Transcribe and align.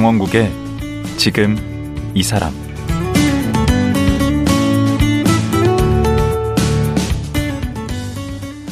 강원국의 0.00 0.50
지금 1.18 1.58
이 2.14 2.22
사람 2.22 2.54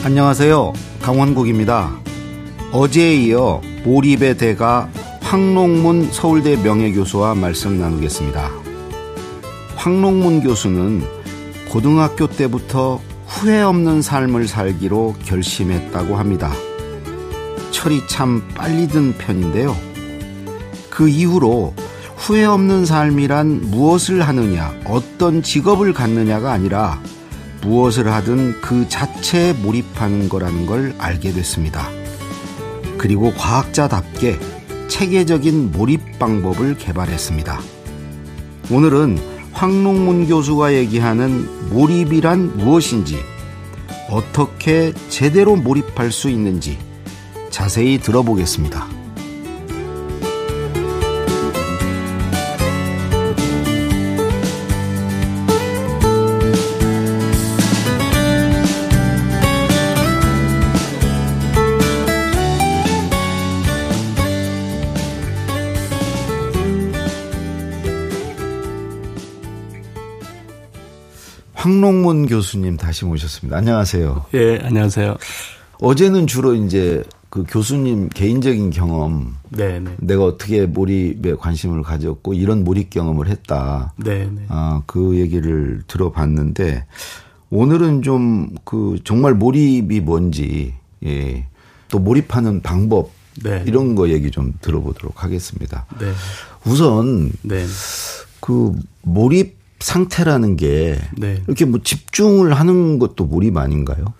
안녕하세요. 0.03 0.73
강원국입니다. 1.03 1.95
어제에 2.73 3.15
이어 3.17 3.61
몰입의 3.85 4.39
대가 4.39 4.89
황롱문 5.21 6.13
서울대 6.13 6.57
명예교수와 6.57 7.35
말씀 7.35 7.79
나누겠습니다. 7.79 8.51
황롱문 9.77 10.41
교수는 10.41 11.03
고등학교 11.69 12.27
때부터 12.27 13.03
후회 13.27 13.61
없는 13.61 14.01
삶을 14.01 14.49
살기로 14.49 15.17
결심했다고 15.27 16.17
합니다. 16.17 16.51
철이 17.71 18.07
참 18.09 18.49
빨리 18.55 18.89
든 18.89 19.13
편인데요. 19.13 19.88
그 20.91 21.09
이후로 21.09 21.75
후회 22.17 22.45
없는 22.45 22.85
삶이란 22.85 23.71
무엇을 23.71 24.23
하느냐, 24.23 24.75
어떤 24.85 25.43
직업을 25.43 25.93
갖느냐가 25.93 26.53
아니라 26.53 27.01
무엇을 27.63 28.13
하든 28.13 28.61
그 28.61 28.89
자체에 28.89 29.53
몰입하는 29.53 30.29
거라는 30.29 30.67
걸 30.67 30.95
알게 30.99 31.33
됐습니다. 31.33 31.89
그리고 32.99 33.33
과학자답게 33.35 34.39
체계적인 34.89 35.73
몰입 35.73 36.19
방법을 36.19 36.77
개발했습니다. 36.77 37.61
오늘은 38.71 39.19
황롱문 39.53 40.27
교수가 40.27 40.75
얘기하는 40.75 41.71
몰입이란 41.71 42.59
무엇인지, 42.59 43.19
어떻게 44.11 44.93
제대로 45.09 45.57
몰입할 45.57 46.11
수 46.11 46.31
있는지 46.31 46.79
자세히 47.51 47.99
들어보겠습니다. 47.99 48.98
황롱문 71.59 72.27
교수님 72.27 72.77
다시 72.77 73.05
모셨습니다. 73.05 73.57
안녕하세요. 73.57 74.27
예, 74.35 74.61
안녕하세요. 74.63 75.17
어제는 75.81 76.29
주로 76.29 76.55
이제 76.55 77.03
그 77.31 77.45
교수님 77.49 78.11
개인적인 78.11 78.71
경험, 78.71 79.35
네, 79.49 79.81
네. 79.81 79.91
내가 79.99 80.25
어떻게 80.25 80.67
몰입에 80.67 81.35
관심을 81.35 81.83
가졌고 81.83 82.35
이런 82.35 82.63
몰입 82.63 82.91
경험을 82.91 83.27
했다. 83.27 83.93
네, 83.97 84.31
네. 84.33 84.43
아, 84.49 84.83
그 84.87 85.17
얘기를 85.17 85.83
들어봤는데 85.89 86.87
오늘은 87.51 88.03
좀 88.03 88.51
그 88.65 89.01
정말 89.03 89.35
몰입이 89.35 90.01
뭔지, 90.01 90.75
예. 91.05 91.45
또 91.89 91.99
몰입하는 91.99 92.63
방법 92.63 93.11
네. 93.43 93.65
이런 93.67 93.97
거 93.97 94.11
얘기 94.11 94.31
좀 94.31 94.55
들어보도록 94.61 95.25
하겠습니다. 95.25 95.87
네. 95.99 96.13
우선 96.65 97.33
네. 97.43 97.67
그 98.41 98.73
몰입 99.03 99.58
상태라는 99.81 100.57
게 100.57 100.99
네. 101.17 101.43
이렇게 101.47 101.65
뭐 101.65 101.81
집중을 101.83 102.55
하는 102.55 102.99
것도 102.99 103.25
몰입 103.25 103.57
아닌가요? 103.57 104.15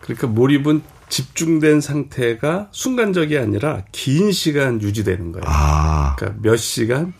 그러니까 0.00 0.26
몰입은 0.26 0.82
집중된 1.08 1.80
상태가 1.80 2.68
순간적이 2.72 3.38
아니라 3.38 3.82
긴 3.92 4.32
시간 4.32 4.80
유지되는 4.80 5.32
거예요. 5.32 5.44
아, 5.46 6.16
그러니까 6.16 6.40
몇 6.42 6.56
시간, 6.56 7.12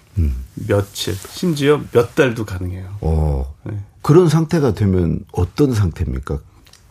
며칠, 0.55 1.15
심지어 1.15 1.81
몇 1.93 2.15
달도 2.15 2.45
가능해요. 2.45 2.97
어. 3.01 3.55
네. 3.65 3.79
그런 4.01 4.29
상태가 4.29 4.75
되면 4.75 5.21
어떤 5.33 5.75
상태입니까? 5.75 6.39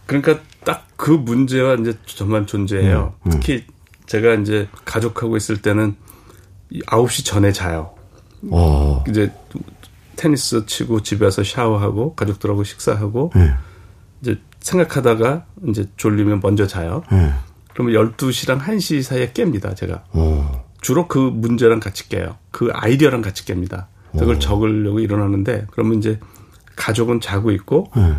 그러니까 0.06 0.40
딱 0.64 0.92
그 1.02 1.10
문제가 1.10 1.74
이제 1.74 1.98
정말 2.06 2.46
존재해요. 2.46 3.16
음, 3.24 3.26
음. 3.26 3.32
특히 3.32 3.66
제가 4.06 4.36
이제 4.36 4.70
가족하고 4.86 5.36
있을 5.36 5.64
때는 5.64 5.96
이 6.70 6.80
9시 6.84 7.26
전에 7.26 7.52
자요. 7.52 7.96
어. 8.52 9.04
이제 9.10 9.34
테니스 10.22 10.68
치고 10.68 11.02
집에 11.02 11.26
와서 11.26 11.44
샤워하고 11.44 12.14
가족들하고 12.14 12.64
식사하고 12.64 13.32
예. 13.38 13.56
이제 14.22 14.40
생각하다가 14.60 15.46
이제 15.68 15.88
졸리면 15.98 16.42
먼저 16.44 16.68
자요. 16.68 17.02
예. 17.12 17.34
그러면 17.74 17.96
12시랑 17.96 18.62
1시 18.62 19.02
사이에 19.02 19.32
깹니다, 19.32 19.76
제가. 19.76 20.04
어. 20.12 20.70
주로 20.80 21.08
그 21.08 21.18
문제랑 21.18 21.80
같이 21.80 22.08
깨요. 22.08 22.38
그 22.52 22.70
아이디어랑 22.72 23.24
같이 23.24 23.46
깹니다. 23.46 23.88
그걸 24.12 24.40
적으려고 24.40 25.00
일어나는데 25.00 25.66
그러면 25.72 25.98
이제 25.98 26.20
가족은 26.76 27.20
자고 27.20 27.50
있고 27.52 27.90
예. 27.98 28.16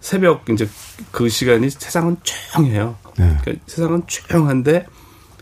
새벽 0.00 0.48
이제 0.50 0.68
그 1.10 1.28
시간이 1.28 1.70
세상은 1.70 2.16
조용해요. 2.22 2.96
네. 3.18 3.36
그러니까 3.40 3.64
세상은 3.66 4.02
조용한데 4.06 4.86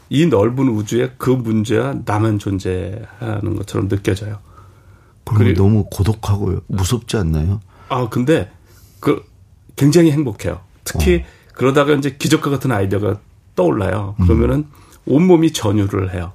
이 0.09 0.27
넓은 0.27 0.69
우주에 0.71 1.13
그 1.19 1.29
문제와 1.31 1.97
나만 2.07 2.39
존재하는 2.39 3.57
것처럼 3.57 3.89
느껴져요. 3.89 4.39
그럼 5.35 5.55
너무 5.55 5.85
고독하고 5.91 6.61
무섭지 6.67 7.17
않나요? 7.17 7.61
아 7.89 8.09
근데 8.09 8.51
그 9.01 9.25
굉장히 9.77 10.11
행복해요. 10.11 10.61
특히 10.85 11.25
그러다가 11.55 11.93
이제 11.95 12.17
기적과 12.19 12.51
같은 12.51 12.73
아이디어가 12.73 13.21
떠올라요. 13.55 14.15
그러면은 14.23 14.67
온 15.07 15.27
몸이 15.27 15.53
전율을 15.53 16.15
해요. 16.15 16.33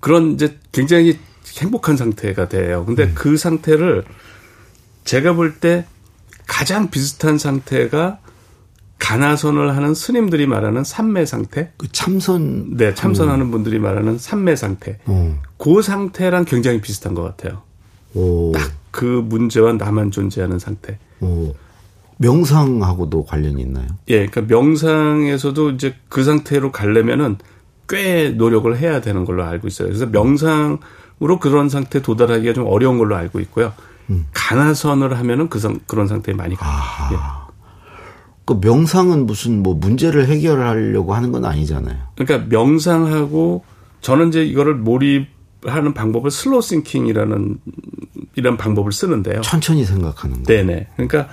그런 0.00 0.32
이제 0.32 0.58
굉장히 0.72 1.18
행복한 1.58 1.96
상태가 1.96 2.48
돼요. 2.48 2.84
근데 2.84 3.10
그 3.14 3.36
상태를 3.36 4.04
제가 5.04 5.32
볼 5.34 5.58
때 5.60 5.86
가장 6.46 6.90
비슷한 6.90 7.36
상태가 7.38 8.18
가나선을 8.98 9.76
하는 9.76 9.94
스님들이 9.94 10.46
말하는 10.46 10.84
삼매 10.84 11.24
상태, 11.24 11.72
그 11.76 11.90
참선. 11.92 12.76
네 12.76 12.94
참선하는 12.94 13.50
분들이 13.50 13.78
말하는 13.78 14.18
삼매 14.18 14.56
상태, 14.56 14.98
어. 15.06 15.38
그 15.56 15.82
상태랑 15.82 16.44
굉장히 16.44 16.80
비슷한 16.80 17.14
것 17.14 17.22
같아요. 17.22 17.62
오. 18.14 18.52
딱그 18.52 19.24
문제와 19.26 19.74
나만 19.74 20.10
존재하는 20.10 20.58
상태. 20.58 20.98
오. 21.20 21.54
명상하고도 22.18 23.24
관련이 23.24 23.62
있나요? 23.62 23.86
예, 24.08 24.26
그러니까 24.26 24.42
명상에서도 24.52 25.70
이제 25.70 25.94
그 26.08 26.24
상태로 26.24 26.72
가려면은 26.72 27.36
꽤 27.88 28.30
노력을 28.30 28.76
해야 28.76 29.00
되는 29.00 29.24
걸로 29.24 29.44
알고 29.44 29.68
있어요. 29.68 29.88
그래서 29.88 30.06
명상으로 30.06 31.38
그런 31.40 31.68
상태에 31.68 32.02
도달하기가 32.02 32.52
좀 32.54 32.66
어려운 32.66 32.98
걸로 32.98 33.14
알고 33.14 33.38
있고요. 33.40 33.72
간화선을 34.32 35.16
하면은 35.18 35.48
그 35.48 35.58
상, 35.58 35.78
그런 35.86 36.08
상태에 36.08 36.34
많이 36.34 36.56
가요. 36.56 36.70
예. 37.12 37.47
그 38.48 38.58
명상은 38.62 39.26
무슨 39.26 39.62
뭐 39.62 39.74
문제를 39.74 40.26
해결하려고 40.26 41.12
하는 41.12 41.32
건 41.32 41.44
아니잖아요. 41.44 41.98
그러니까 42.14 42.48
명상하고 42.48 43.62
저는 44.00 44.28
이제 44.28 44.42
이거를 44.42 44.74
몰입하는 44.74 45.92
방법을 45.92 46.30
slow 46.30 46.62
thinking이라는 46.62 47.58
이런 48.36 48.56
방법을 48.56 48.90
쓰는데요. 48.90 49.42
천천히 49.42 49.84
생각하는 49.84 50.38
거. 50.38 50.44
네네. 50.44 50.86
그러니까 50.96 51.28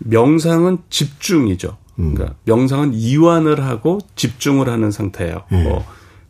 명상은 0.00 0.76
집중이죠. 0.90 1.78
그러니까 1.96 2.34
명상은 2.44 2.92
이완을 2.92 3.64
하고 3.64 3.96
집중을 4.14 4.68
하는 4.68 4.90
상태예요. 4.90 5.44
네. 5.50 5.64
뭐 5.64 5.82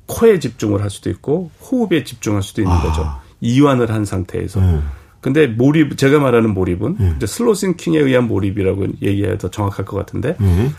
코에 0.07 0.39
집중을 0.39 0.83
할 0.83 0.91
수도 0.91 1.11
있고 1.11 1.51
호흡에 1.63 2.05
집중할 2.05 2.45
수도 2.45 2.63
있는 2.63 2.77
아. 2.77 2.81
거죠. 2.81 3.11
이완을 3.41 3.91
한 3.91 4.05
상태에서. 4.05 4.61
네. 4.61 4.81
근데 5.23 5.47
몰입 5.47 5.97
제가 5.97 6.19
말하는 6.19 6.53
몰입은 6.53 7.15
이제 7.17 7.27
slow 7.27 7.55
thinking에 7.55 7.99
의한 7.99 8.27
몰입이라고 8.27 8.87
얘기해야 9.01 9.39
더 9.39 9.51
정확할 9.51 9.87
것 9.87 9.97
같은데 9.97 10.37
네. 10.39 10.71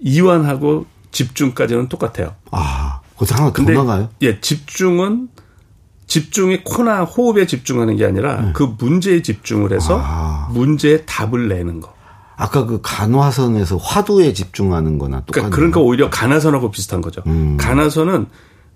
이완하고 0.00 0.86
집중까지는 1.12 1.88
똑같아요. 1.88 2.34
아, 2.50 3.00
거기서 3.16 3.34
하나 3.34 3.46
더 3.48 3.52
근데 3.52 3.74
나가요? 3.74 4.08
예, 4.22 4.40
집중은 4.40 5.28
집중이 6.06 6.64
코나 6.64 7.02
호흡에 7.02 7.46
집중하는 7.46 7.96
게 7.96 8.06
아니라 8.06 8.50
그 8.54 8.74
문제에 8.78 9.22
집중을 9.22 9.72
해서 9.72 9.96
네. 9.96 10.02
아. 10.04 10.48
문제에 10.52 11.04
답을 11.04 11.48
내는 11.48 11.80
거. 11.80 11.94
아까 12.36 12.64
그 12.64 12.80
간화선에서 12.82 13.76
화두에 13.76 14.32
집중하는 14.32 14.96
거나 14.98 15.20
똑같네요. 15.20 15.50
그러니까, 15.50 15.56
그러니까 15.56 15.80
오히려 15.80 16.08
간화선하고 16.08 16.70
비슷한 16.70 17.02
거죠. 17.02 17.22
음. 17.26 17.58
간화선은 17.58 18.26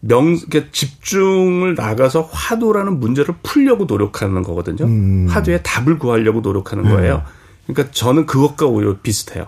명, 0.06 0.36
그러니까 0.36 0.70
집중을 0.72 1.74
나가서 1.74 2.28
화두라는 2.30 3.00
문제를 3.00 3.34
풀려고 3.42 3.84
노력하는 3.84 4.42
거거든요. 4.42 4.84
음. 4.84 5.26
화두에 5.28 5.62
답을 5.62 5.98
구하려고 5.98 6.40
노력하는 6.40 6.84
거예요. 6.84 7.22
그러니까 7.66 7.90
저는 7.92 8.26
그것과 8.26 8.66
오히려 8.66 8.96
비슷해요. 9.02 9.46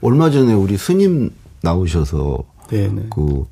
얼마 0.00 0.30
전에 0.30 0.52
우리 0.52 0.76
스님 0.76 1.30
나오셔서 1.62 2.38
네네. 2.68 3.06
그 3.10 3.46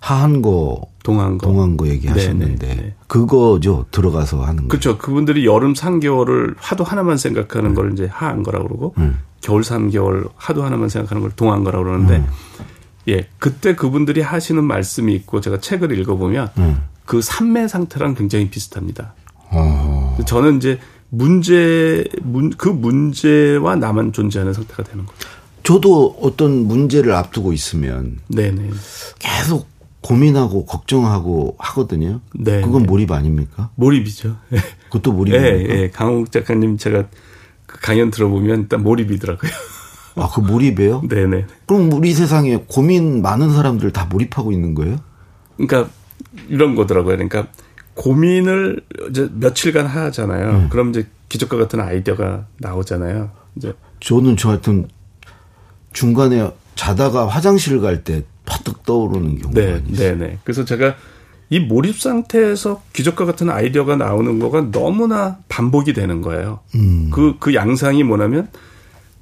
하한거 0.00 0.82
동안거. 1.02 1.46
동안거 1.46 1.88
얘기하셨는데 1.88 2.66
네네, 2.66 2.82
네. 2.82 2.94
그거죠 3.06 3.86
들어가서 3.90 4.42
하는 4.42 4.64
거. 4.64 4.68
그렇죠. 4.68 4.98
그분들이 4.98 5.46
여름 5.46 5.72
3개월을 5.72 6.54
화두 6.58 6.82
하나만 6.82 7.16
생각하는 7.16 7.74
걸 7.74 7.92
이제 7.92 8.06
하한 8.10 8.42
거라고 8.42 8.68
그러고 8.68 8.94
음. 8.98 9.18
겨울 9.40 9.62
3개월 9.62 10.28
화두 10.36 10.62
하나만 10.62 10.88
생각하는 10.88 11.22
걸 11.22 11.30
동한 11.36 11.64
거라고 11.64 11.84
그러는데 11.84 12.24
예, 13.08 13.28
그때 13.38 13.74
그분들이 13.74 14.20
하시는 14.20 14.62
말씀이 14.62 15.14
있고 15.14 15.40
제가 15.40 15.60
책을 15.60 15.98
읽어보면 15.98 16.50
음. 16.58 16.82
그 17.04 17.20
삼매 17.20 17.68
상태랑 17.68 18.14
굉장히 18.14 18.48
비슷합니다. 18.48 19.14
어. 19.50 20.16
저는 20.26 20.56
이제 20.56 20.78
문제, 21.10 22.04
문, 22.22 22.50
그 22.50 22.68
문제와 22.68 23.76
나만 23.76 24.12
존재하는 24.12 24.52
상태가 24.52 24.82
되는 24.82 25.06
거죠. 25.06 25.28
저도 25.62 26.18
어떤 26.20 26.66
문제를 26.66 27.12
앞두고 27.12 27.52
있으면 27.52 28.18
네네. 28.28 28.70
계속 29.18 29.68
고민하고 30.02 30.66
걱정하고 30.66 31.56
하거든요. 31.58 32.20
네, 32.34 32.60
그건 32.60 32.82
네. 32.82 32.88
몰입 32.88 33.10
아닙니까? 33.10 33.70
몰입이죠. 33.76 34.36
예, 34.52 34.58
그것도 34.90 35.10
예, 35.10 35.14
몰입입니까? 35.14 35.74
예. 35.74 35.90
강홍 35.90 36.26
작가님 36.26 36.76
제가 36.76 37.04
그 37.64 37.80
강연 37.80 38.10
들어보면 38.10 38.60
일단 38.62 38.82
몰입이더라고요. 38.82 39.50
아, 40.16 40.28
그 40.32 40.40
몰입이에요? 40.40 41.02
네네. 41.08 41.46
그럼 41.66 41.92
우리 41.92 42.12
세상에 42.12 42.64
고민 42.68 43.22
많은 43.22 43.52
사람들 43.52 43.92
다 43.92 44.06
몰입하고 44.06 44.52
있는 44.52 44.74
거예요? 44.74 44.96
그러니까 45.56 45.90
이런 46.48 46.74
거더라고요. 46.74 47.16
그러니까 47.16 47.46
고민을 47.94 48.80
이제 49.10 49.28
며칠간 49.34 49.86
하잖아요. 49.86 50.50
음. 50.50 50.68
그럼 50.68 50.90
이제 50.90 51.06
기적과 51.28 51.56
같은 51.56 51.80
아이디어가 51.80 52.46
나오잖아요. 52.58 53.30
이제 53.56 53.72
저는 54.00 54.36
저 54.36 54.50
하여튼 54.50 54.88
중간에 55.92 56.50
자다가 56.74 57.26
화장실 57.26 57.80
갈 57.80 58.02
때 58.04 58.24
퍼뜩 58.46 58.82
떠오르는 58.84 59.38
경우가 59.38 59.60
네, 59.60 59.82
있어요. 59.88 60.16
네, 60.16 60.26
네. 60.26 60.38
그래서 60.44 60.64
제가 60.64 60.96
이 61.50 61.60
몰입 61.60 62.00
상태에서 62.00 62.82
기적과 62.92 63.24
같은 63.24 63.48
아이디어가 63.50 63.96
나오는 63.96 64.38
거가 64.38 64.70
너무나 64.70 65.38
반복이 65.48 65.92
되는 65.92 66.20
거예요. 66.20 66.60
음. 66.74 67.10
그, 67.10 67.36
그 67.38 67.54
양상이 67.54 68.02
뭐냐면 68.02 68.48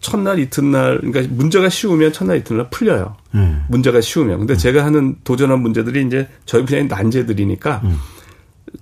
첫날 0.03 0.41
이튿날, 0.41 1.01
그러니까 1.01 1.35
문제가 1.35 1.71
쉬우면 1.71 2.13
첫날 2.13 2.37
이튿날 2.37 2.69
풀려요. 2.71 3.17
네. 3.31 3.57
문제가 3.69 4.03
쉬우면. 4.03 4.41
근데 4.41 4.57
제가 4.57 4.85
하는 4.85 5.17
도전한 5.25 5.61
문제들이 5.63 6.05
이제 6.05 6.29
저희 6.45 6.65
분야의 6.67 6.89
난제들이니까 6.89 7.83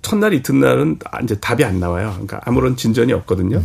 첫날 0.01 0.33
이튿날은 0.33 0.97
이제 1.23 1.35
답이 1.39 1.63
안 1.63 1.79
나와요. 1.79 2.09
그러니까 2.13 2.41
아무런 2.43 2.75
진전이 2.75 3.13
없거든요. 3.13 3.61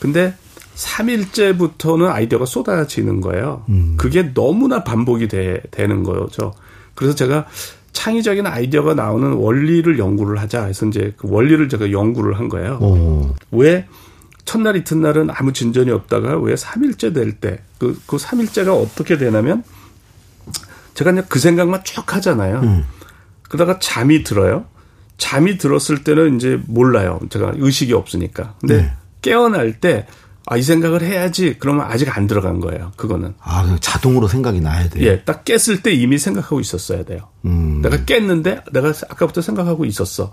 근데 0.00 0.34
3일째부터는 0.74 2.06
아이디어가 2.10 2.46
쏟아지는 2.46 3.20
거예요. 3.20 3.64
그게 3.96 4.32
너무나 4.34 4.82
반복이 4.82 5.28
돼, 5.28 5.60
되는 5.70 6.02
거죠. 6.02 6.54
그래서 6.94 7.14
제가 7.14 7.46
창의적인 7.92 8.46
아이디어가 8.46 8.94
나오는 8.94 9.32
원리를 9.32 9.98
연구를 9.98 10.38
하자 10.40 10.64
해서 10.64 10.86
이제 10.86 11.14
그 11.16 11.28
원리를 11.30 11.68
제가 11.68 11.92
연구를 11.92 12.38
한 12.38 12.48
거예요. 12.48 12.78
어. 12.80 13.34
왜 13.52 13.86
첫날 14.46 14.76
이튿날은 14.76 15.28
아무 15.30 15.52
진전이 15.52 15.90
없다가 15.90 16.38
왜 16.38 16.54
3일째 16.54 17.12
될 17.12 17.32
때, 17.38 17.60
그, 17.78 18.00
그 18.06 18.16
3일째가 18.16 18.80
어떻게 18.80 19.18
되냐면 19.18 19.62
제가 20.94 21.10
그냥 21.10 21.26
그 21.28 21.38
생각만 21.38 21.84
쭉 21.84 22.14
하잖아요. 22.14 22.60
음. 22.60 22.84
그러다가 23.42 23.78
잠이 23.78 24.24
들어요. 24.24 24.64
잠이 25.18 25.58
들었을 25.58 26.04
때는 26.04 26.36
이제 26.36 26.58
몰라요. 26.66 27.20
제가 27.28 27.52
의식이 27.56 27.92
없으니까. 27.92 28.54
근데 28.60 28.82
네. 28.82 28.92
깨어날 29.20 29.80
때, 29.80 30.06
아, 30.46 30.56
이 30.56 30.62
생각을 30.62 31.02
해야지. 31.02 31.56
그러면 31.58 31.86
아직 31.86 32.16
안 32.16 32.26
들어간 32.26 32.60
거예요. 32.60 32.92
그거는. 32.96 33.34
아, 33.40 33.62
그냥 33.62 33.78
자동으로 33.80 34.28
생각이 34.28 34.60
나야 34.60 34.88
돼요. 34.88 35.04
예, 35.06 35.22
딱 35.24 35.44
깼을 35.44 35.82
때 35.82 35.92
이미 35.92 36.18
생각하고 36.18 36.60
있었어야 36.60 37.04
돼요. 37.04 37.28
음. 37.44 37.82
내가 37.82 38.04
깼는데 38.04 38.62
내가 38.72 38.88
아까부터 39.08 39.42
생각하고 39.42 39.84
있었어. 39.84 40.32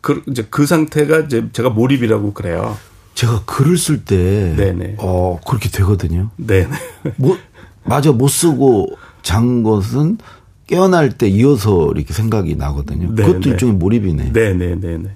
그, 0.00 0.22
이제 0.28 0.46
그 0.48 0.64
상태가 0.64 1.20
이제 1.20 1.48
제가 1.52 1.68
몰입이라고 1.68 2.32
그래요. 2.32 2.78
제가 3.14 3.42
글을 3.44 3.76
쓸 3.76 4.04
때, 4.04 4.54
네네. 4.56 4.96
어, 4.98 5.40
그렇게 5.46 5.68
되거든요. 5.68 6.30
네. 6.36 6.66
뭐, 7.16 7.36
맞아, 7.84 8.12
못 8.12 8.28
쓰고 8.28 8.88
잔 9.22 9.62
것은 9.62 10.18
깨어날 10.66 11.10
때 11.10 11.28
이어서 11.28 11.90
이렇게 11.94 12.12
생각이 12.12 12.54
나거든요. 12.54 13.14
네, 13.14 13.22
그것도 13.24 13.40
네. 13.40 13.50
일종의 13.50 13.74
몰입이네. 13.74 14.32
네, 14.32 14.54
네, 14.54 14.76
네, 14.76 14.98
네. 14.98 15.10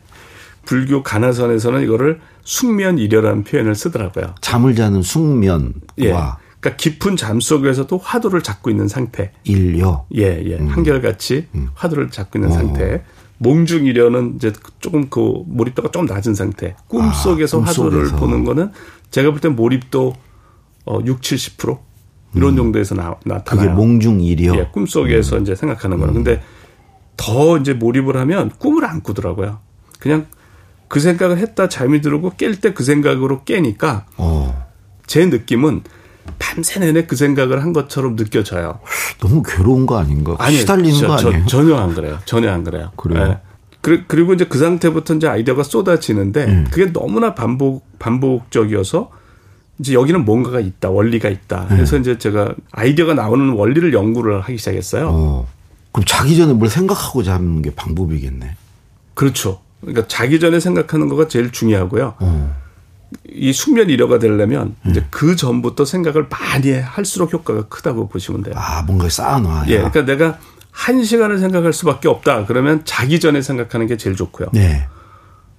불교 0.65 1.03
가나선에서는 1.03 1.83
이거를 1.83 2.21
숙면이려라는 2.43 3.45
표현을 3.45 3.75
쓰더라고요. 3.75 4.35
잠을 4.41 4.75
자는 4.75 5.03
숙면과 5.03 5.71
예. 6.01 6.09
그러니까 6.61 6.77
깊은 6.77 7.17
잠 7.17 7.41
속에서도 7.41 7.97
화두를 7.99 8.43
잡고 8.43 8.71
있는 8.71 8.89
상태. 8.89 9.33
일려. 9.45 10.07
예, 10.17 10.43
예. 10.45 10.57
한결같이 10.57 11.47
화두를 11.75 12.11
잡고 12.11 12.39
있는 12.39 12.51
음. 12.51 12.53
어. 12.53 12.57
상태. 12.57 13.05
몽중이려는 13.39 14.37
이제 14.37 14.53
조금 14.81 15.09
그 15.11 15.43
몰입도가 15.47 15.91
좀 15.91 16.07
낮은 16.07 16.35
상태. 16.35 16.77
꿈 16.89 17.03
아, 17.03 17.13
속에서 17.13 17.61
화두를. 17.61 18.09
보는 18.13 18.45
거는 18.45 18.71
제가 19.11 19.31
볼 19.31 19.41
땐 19.41 19.55
몰입도 19.57 20.15
어 20.87 20.99
6, 21.05 21.21
70% 21.21 21.79
이런 22.35 22.57
정도에서 22.57 22.95
나, 22.95 23.15
그게 23.15 23.29
나타나요. 23.35 23.75
몽중일이요. 23.75 24.55
예, 24.57 24.69
꿈속에서 24.73 25.39
이제 25.39 25.55
생각하는 25.55 25.99
거는. 25.99 26.15
근데 26.15 26.43
더 27.17 27.59
이제 27.59 27.73
몰입을 27.75 28.17
하면 28.17 28.51
꿈을 28.59 28.85
안 28.85 29.03
꾸더라고요. 29.03 29.61
그냥 30.01 30.27
그 30.89 31.01
생각을 31.01 31.39
했다 31.39 31.69
잠이 31.69 32.01
들고 32.01 32.33
깰 32.33 32.61
때 32.61 32.75
그 32.75 32.83
생각으로 32.85 33.45
깨니까 33.45 34.07
어, 34.17 34.67
제 35.07 35.25
느낌은 35.27 35.83
밤새 36.39 36.81
내내 36.81 37.07
그 37.07 37.17
생각을 37.17 37.63
한 37.63 37.73
것처럼 37.73 38.17
느껴져요. 38.17 38.81
너무 39.21 39.43
괴로운 39.43 39.87
거 39.87 39.99
아닌가? 39.99 40.35
아니요. 40.39 40.61
시달리는 40.61 40.99
저- 41.01 41.07
거 41.09 41.17
저- 41.17 41.29
아니에요? 41.29 41.47
전혀 41.47 41.77
안 41.77 41.95
그래요. 41.95 42.19
전혀 42.25 42.51
안 42.53 42.65
그래요. 42.65 42.91
그래요? 42.97 43.27
예. 43.29 43.39
그리- 43.81 44.05
그리고 44.07 44.33
이제 44.33 44.47
그 44.47 44.59
상태부터 44.59 45.15
이제 45.15 45.29
아이디어가 45.29 45.63
쏟아지는데 45.63 46.45
음. 46.45 46.67
그게 46.71 46.93
너무나 46.93 47.35
반복 47.35 47.85
반복적이어서 47.99 49.11
이제 49.79 49.93
여기는 49.93 50.25
뭔가가 50.25 50.61
있다, 50.61 50.91
원리가 50.91 51.29
있다. 51.29 51.67
네. 51.69 51.77
그래서 51.77 51.99
이제 51.99 52.17
제가 52.17 52.55
아이디어가 52.73 53.15
나오는 53.15 53.51
원리를 53.51 53.93
연구를 53.93 54.41
하기 54.43 54.57
시작했어요. 54.57 55.09
어. 55.11 55.49
그럼 55.93 56.05
자기 56.07 56.37
전에 56.37 56.53
뭘 56.53 56.71
생각하고 56.71 57.23
자는 57.23 57.61
게 57.63 57.75
방법이겠네. 57.75 58.57
그렇죠. 59.15 59.61
그러니까 59.81 60.07
자기 60.09 60.41
전에 60.41 60.61
생각하는 60.61 61.09
거가 61.09 61.29
제일 61.29 61.51
중요하고요. 61.53 62.15
어. 62.21 62.57
이 63.29 63.53
숙면 63.53 63.91
이려가 63.91 64.19
되려면 64.19 64.77
음. 64.87 64.91
이제 64.91 65.05
그 65.11 65.37
전부터 65.37 65.85
생각을 65.85 66.29
많이 66.31 66.71
할수록 66.73 67.33
효과가 67.33 67.69
크다고 67.69 68.09
보시면 68.09 68.43
돼요. 68.43 68.55
아, 68.57 68.83
뭔가 68.83 69.09
쌓아놔야. 69.09 69.67
예, 69.69 69.77
그러니까 69.77 70.05
내가 70.05 70.39
한 70.71 71.05
시간을 71.05 71.39
생각할 71.39 71.73
수밖에 71.73 72.09
없다. 72.09 72.47
그러면 72.47 72.83
자기 72.85 73.21
전에 73.21 73.43
생각하는 73.43 73.87
게 73.87 73.97
제일 73.97 74.17
좋고요. 74.17 74.49
네. 74.53 74.87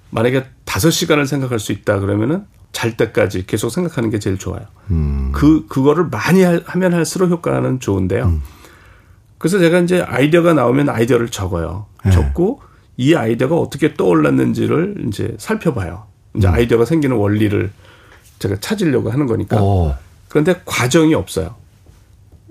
만약에 0.09 0.45
다섯 0.65 0.89
시간을 0.91 1.25
생각할 1.25 1.59
수 1.59 1.71
있다 1.71 1.99
그러면은 1.99 2.43
잘 2.71 2.97
때까지 2.97 3.45
계속 3.45 3.69
생각하는 3.69 4.09
게 4.09 4.19
제일 4.19 4.37
좋아요. 4.37 4.61
음. 4.91 5.31
그 5.33 5.65
그거를 5.67 6.05
많이 6.05 6.43
하- 6.43 6.59
하면 6.65 6.93
할수록 6.93 7.29
효과는 7.29 7.79
좋은데요. 7.79 8.25
음. 8.25 8.41
그래서 9.37 9.59
제가 9.59 9.79
이제 9.79 10.01
아이디어가 10.01 10.53
나오면 10.53 10.89
아이디어를 10.89 11.29
적어요. 11.29 11.85
네. 12.03 12.11
적고 12.11 12.61
이 12.97 13.13
아이디어가 13.15 13.55
어떻게 13.55 13.93
떠올랐는지를 13.93 15.05
이제 15.07 15.35
살펴봐요. 15.37 16.07
이제 16.37 16.47
아이디어가 16.47 16.85
생기는 16.85 17.15
원리를 17.15 17.71
제가 18.39 18.57
찾으려고 18.59 19.09
하는 19.11 19.27
거니까. 19.27 19.57
음. 19.57 19.61
어. 19.63 19.97
그런데 20.27 20.61
과정이 20.65 21.13
없어요. 21.13 21.55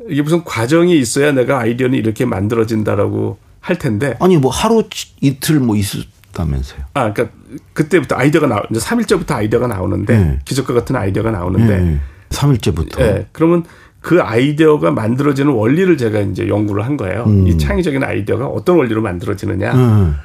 이게 0.08 0.22
무슨 0.22 0.44
과정이 0.44 0.98
있어야 0.98 1.32
내가 1.32 1.60
아이디어는 1.60 1.98
이렇게 1.98 2.24
만들어진다라고 2.24 3.38
할 3.60 3.78
텐데. 3.78 4.16
아니, 4.20 4.36
뭐 4.36 4.50
하루 4.50 4.82
이틀 5.20 5.60
뭐 5.60 5.76
있었다면서요. 5.76 6.80
아, 6.94 7.12
그러니까 7.12 7.36
그때부터 7.72 8.16
아이디어가 8.16 8.46
나 8.46 8.62
이제 8.70 8.80
3일째부터 8.80 9.32
아이디어가 9.32 9.66
나오는데 9.66 10.18
네. 10.18 10.38
기적과 10.44 10.74
같은 10.74 10.96
아이디어가 10.96 11.30
나오는데 11.30 11.78
네. 11.78 12.00
3일째부터. 12.30 13.00
예. 13.00 13.26
그러면 13.32 13.64
그 14.00 14.20
아이디어가 14.20 14.90
만들어지는 14.90 15.52
원리를 15.52 15.96
제가 15.96 16.20
이제 16.20 16.46
연구를 16.46 16.84
한 16.84 16.98
거예요. 16.98 17.24
이 17.46 17.56
창의적인 17.56 18.04
아이디어가 18.04 18.46
어떤 18.46 18.76
원리로 18.76 19.00
만들어지느냐. 19.00 19.72
음. 19.74 20.16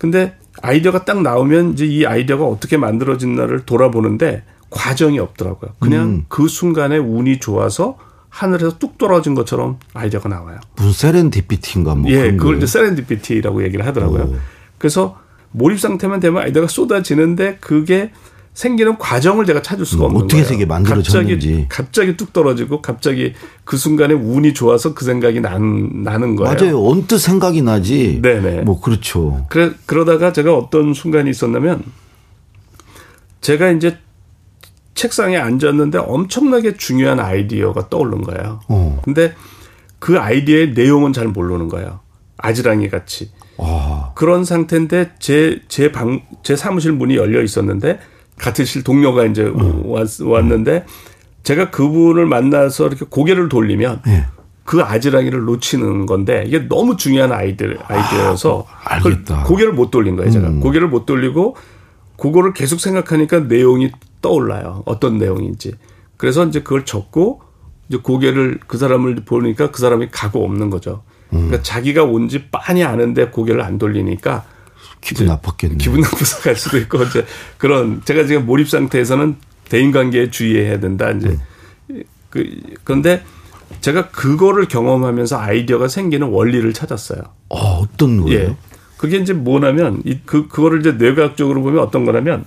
근데 0.00 0.34
아이디어가 0.62 1.04
딱 1.04 1.20
나오면 1.20 1.74
이제 1.74 1.84
이 1.84 2.06
아이디어가 2.06 2.46
어떻게 2.46 2.78
만들어진다를 2.78 3.66
돌아보는데 3.66 4.44
과정이 4.70 5.18
없더라고요. 5.18 5.72
그냥 5.78 6.08
음. 6.08 6.24
그 6.28 6.48
순간에 6.48 6.96
운이 6.96 7.38
좋아서 7.38 7.98
하늘에서 8.30 8.78
뚝 8.78 8.96
떨어진 8.96 9.34
것처럼 9.34 9.78
아이디어가 9.92 10.30
나와요. 10.30 10.58
무슨 10.76 10.92
세렌디피티인가 10.92 11.96
뭐. 11.96 12.10
예, 12.10 12.32
그걸? 12.32 12.56
이제 12.56 12.66
세렌디피티라고 12.66 13.62
얘기를 13.62 13.86
하더라고요. 13.86 14.22
오. 14.22 14.36
그래서 14.78 15.18
몰입 15.50 15.78
상태만 15.78 16.18
되면 16.18 16.42
아이디어가 16.44 16.68
쏟아지는데 16.68 17.58
그게 17.60 18.10
생기는 18.60 18.98
과정을 18.98 19.46
제가 19.46 19.62
찾을 19.62 19.86
수가 19.86 20.04
음, 20.04 20.06
없는 20.06 20.22
어떻게 20.24 20.42
거예요. 20.42 20.54
이게 20.54 20.66
만들어졌는지. 20.66 21.46
갑자기, 21.48 21.66
갑자기 21.70 22.16
뚝 22.18 22.34
떨어지고 22.34 22.82
갑자기 22.82 23.32
그 23.64 23.78
순간에 23.78 24.12
운이 24.12 24.52
좋아서 24.52 24.92
그 24.92 25.06
생각이 25.06 25.40
난, 25.40 26.02
나는 26.04 26.36
거예요. 26.36 26.54
맞아요. 26.54 26.86
언뜻 26.86 27.18
생각이 27.18 27.62
나지. 27.62 28.20
네네. 28.20 28.62
뭐 28.62 28.78
그렇죠. 28.78 29.46
그래, 29.48 29.70
그러다가 29.86 30.34
제가 30.34 30.54
어떤 30.54 30.92
순간이 30.92 31.30
있었냐면 31.30 31.82
제가 33.40 33.70
이제 33.70 33.96
책상에 34.94 35.38
앉았는데 35.38 35.96
엄청나게 35.96 36.76
중요한 36.76 37.18
아이디어가 37.18 37.88
떠오른 37.88 38.20
거예요. 38.20 38.60
어. 38.68 39.00
근데 39.02 39.34
그 39.98 40.18
아이디어의 40.18 40.72
내용은 40.74 41.14
잘 41.14 41.28
모르는 41.28 41.68
거예요. 41.68 42.00
아지랑이 42.36 42.90
같이. 42.90 43.30
아. 43.56 44.12
그런 44.14 44.44
상태인데 44.44 45.12
제 45.18 45.60
제 45.68 45.90
방 45.92 46.20
제 46.42 46.56
사무실 46.56 46.92
문이 46.92 47.16
열려 47.16 47.42
있었는데 47.42 47.98
같은 48.40 48.64
실 48.64 48.82
동료가 48.82 49.26
이제 49.26 49.50
왔, 49.84 50.20
왔는데 50.20 50.84
제가 51.42 51.70
그분을 51.70 52.26
만나서 52.26 52.88
이렇게 52.88 53.06
고개를 53.08 53.48
돌리면 53.48 54.02
예. 54.08 54.26
그 54.64 54.82
아지랑이를 54.82 55.44
놓치는 55.44 56.06
건데 56.06 56.44
이게 56.46 56.68
너무 56.68 56.96
중요한 56.96 57.32
아이들 57.32 57.78
아이디어여서 57.86 58.66
아, 58.68 58.94
알겠다. 58.94 59.44
고개를 59.44 59.72
못 59.72 59.90
돌린 59.90 60.16
거예요. 60.16 60.30
제가 60.30 60.48
음. 60.48 60.60
고개를 60.60 60.88
못 60.88 61.06
돌리고 61.06 61.56
그거를 62.16 62.52
계속 62.52 62.80
생각하니까 62.80 63.40
내용이 63.40 63.90
떠올라요. 64.22 64.82
어떤 64.84 65.18
내용인지. 65.18 65.74
그래서 66.16 66.44
이제 66.46 66.62
그걸 66.62 66.84
적고 66.84 67.42
이제 67.88 67.98
고개를 67.98 68.60
그 68.66 68.78
사람을 68.78 69.16
보니까 69.24 69.70
그 69.70 69.80
사람이 69.80 70.08
가고 70.12 70.44
없는 70.44 70.70
거죠. 70.70 71.02
음. 71.32 71.46
그러니까 71.46 71.62
자기가 71.62 72.04
온지 72.04 72.44
빤히 72.50 72.84
아는데 72.84 73.28
고개를 73.28 73.62
안 73.62 73.78
돌리니까 73.78 74.44
기분 75.00 75.26
나빴겠네. 75.26 75.76
기분 75.78 76.00
나빠서 76.00 76.40
갈 76.42 76.56
수도 76.56 76.78
있고 76.78 77.02
이제 77.04 77.24
그런 77.58 78.02
제가 78.04 78.26
지금 78.26 78.46
몰입 78.46 78.68
상태에서는 78.68 79.36
대인 79.68 79.92
관계에 79.92 80.30
주의해야 80.30 80.80
된다 80.80 81.10
이제 81.10 81.38
그 82.28 82.44
그런데 82.84 83.22
제가 83.80 84.10
그거를 84.10 84.68
경험하면서 84.68 85.38
아이디어가 85.38 85.88
생기는 85.88 86.28
원리를 86.28 86.72
찾았어요. 86.72 87.20
어, 87.48 87.56
어떤 87.80 88.20
거예요? 88.20 88.38
예. 88.50 88.56
그게 88.96 89.16
이제 89.16 89.32
뭐냐면 89.32 90.02
이 90.04 90.18
그 90.26 90.48
그거를 90.48 90.80
이제 90.80 90.92
뇌과학적으로 90.92 91.62
보면 91.62 91.80
어떤 91.82 92.04
거냐면 92.04 92.44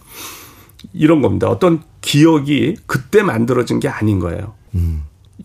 이런 0.93 1.21
겁니다. 1.21 1.47
어떤 1.49 1.81
기억이 2.01 2.75
그때 2.85 3.23
만들어진 3.23 3.79
게 3.79 3.87
아닌 3.87 4.19
거예요. 4.19 4.53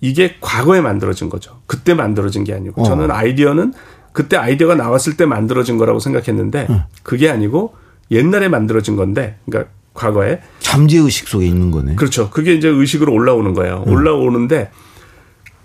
이게 0.01 0.37
과거에 0.41 0.81
만들어진 0.81 1.29
거죠. 1.31 1.61
그때 1.67 1.95
만들어진 1.95 2.45
게 2.45 2.53
아니고 2.53 2.83
어. 2.83 2.85
저는 2.85 3.11
아이디어는 3.11 3.73
그때 4.19 4.37
아이디어가 4.37 4.75
나왔을 4.75 5.17
때 5.17 5.27
만들어진 5.27 5.79
거라고 5.79 6.01
생각했는데 6.01 6.67
그게 7.05 7.31
아니고 7.31 7.77
옛날에 8.11 8.49
만들어진 8.49 8.97
건데 8.97 9.39
그러니까 9.47 9.71
과거에 9.95 10.41
잠재 10.59 10.99
의식 10.99 11.29
속에 11.29 11.47
있는 11.47 11.71
거네. 11.71 11.95
그렇죠. 11.95 12.29
그게 12.29 12.55
이제 12.55 12.67
의식으로 12.67 13.13
올라오는 13.13 13.55
거예요. 13.55 13.85
올라오는데 13.87 14.73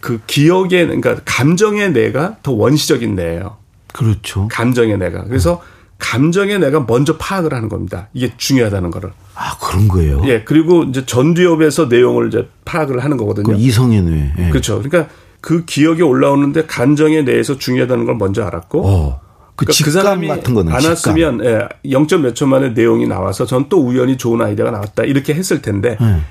그 0.01 0.19
기억의 0.27 0.85
그러니까 0.85 1.15
감정의 1.25 1.93
뇌가 1.93 2.37
더 2.43 2.51
원시적인 2.51 3.15
뇌예요. 3.15 3.57
그렇죠. 3.91 4.47
감정의 4.51 4.99
내가. 4.99 5.23
그래서 5.23 5.63
감정의 5.97 6.59
내가 6.59 6.85
먼저 6.87 7.17
파악을 7.17 7.55
하는 7.55 7.69
겁니다. 7.69 8.09
이게 8.13 8.33
중요하다는 8.37 8.91
거를. 8.91 9.13
아, 9.33 9.57
그런 9.57 9.87
거예요. 9.87 10.21
예. 10.25 10.43
그리고 10.43 10.83
이제 10.83 11.07
전두엽에서 11.07 11.85
내용을 11.85 12.27
이제 12.27 12.47
파악을 12.65 13.03
하는 13.03 13.17
거거든요. 13.17 13.47
그 13.47 13.55
이성의 13.55 14.01
뇌. 14.03 14.33
예. 14.37 14.49
그렇죠. 14.49 14.79
그러니까 14.79 15.11
그 15.45 15.65
기억이 15.65 16.01
올라오는데 16.01 16.67
감정의 16.67 17.25
내에서 17.25 17.57
중요하다는 17.57 18.05
걸 18.05 18.15
먼저 18.15 18.43
알았고. 18.45 18.87
어. 18.87 19.19
그 19.55 19.65
그러니까 19.65 19.73
직감 19.73 20.27
같은 20.27 20.53
거는 20.55 20.71
안 20.71 20.79
직감. 20.79 20.89
왔으면 20.91 21.45
예, 21.45 21.67
0점 21.91 22.21
몇초 22.21 22.47
만에 22.47 22.69
내용이 22.69 23.05
나와서 23.07 23.45
전 23.45 23.67
또 23.69 23.85
우연히 23.85 24.17
좋은 24.17 24.41
아이디어가 24.41 24.71
나왔다 24.71 25.03
이렇게 25.03 25.33
했을 25.35 25.61
텐데 25.61 25.97
예. 26.01 26.21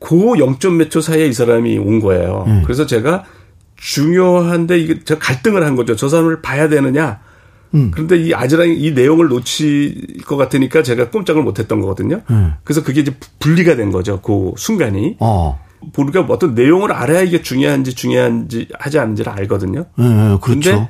그 0.00 0.16
0점 0.16 0.72
몇초 0.76 1.00
사이에 1.02 1.26
이 1.26 1.32
사람이 1.32 1.78
온 1.78 2.00
거예요. 2.00 2.44
음. 2.48 2.62
그래서 2.64 2.84
제가 2.86 3.24
중요한데 3.76 4.78
이게 4.78 5.04
제가 5.04 5.20
갈등을 5.20 5.64
한 5.64 5.76
거죠. 5.76 5.94
저 5.96 6.08
사람을 6.08 6.40
봐야 6.42 6.68
되느냐. 6.68 7.20
음. 7.74 7.90
그런데 7.92 8.16
이 8.16 8.34
아즈랑이 8.34 8.74
이 8.76 8.92
내용을 8.92 9.28
놓칠 9.28 10.24
것 10.26 10.36
같으니까 10.36 10.82
제가 10.82 11.10
꼼짝을 11.10 11.42
못 11.42 11.58
했던 11.58 11.80
거거든요. 11.80 12.22
음. 12.30 12.54
그래서 12.64 12.82
그게 12.82 13.02
이제 13.02 13.14
분리가 13.38 13.76
된 13.76 13.92
거죠. 13.92 14.20
그 14.22 14.52
순간이. 14.56 15.16
어. 15.20 15.64
우리가 15.96 16.20
어떤 16.28 16.54
내용을 16.54 16.92
알아야 16.92 17.22
이게 17.22 17.42
중요한지 17.42 17.94
중요한지 17.94 18.68
하지 18.78 18.98
않은지를 18.98 19.32
알거든요. 19.32 19.86
예, 19.98 20.04
예, 20.04 20.38
그렇죠. 20.40 20.70
근데 20.70 20.88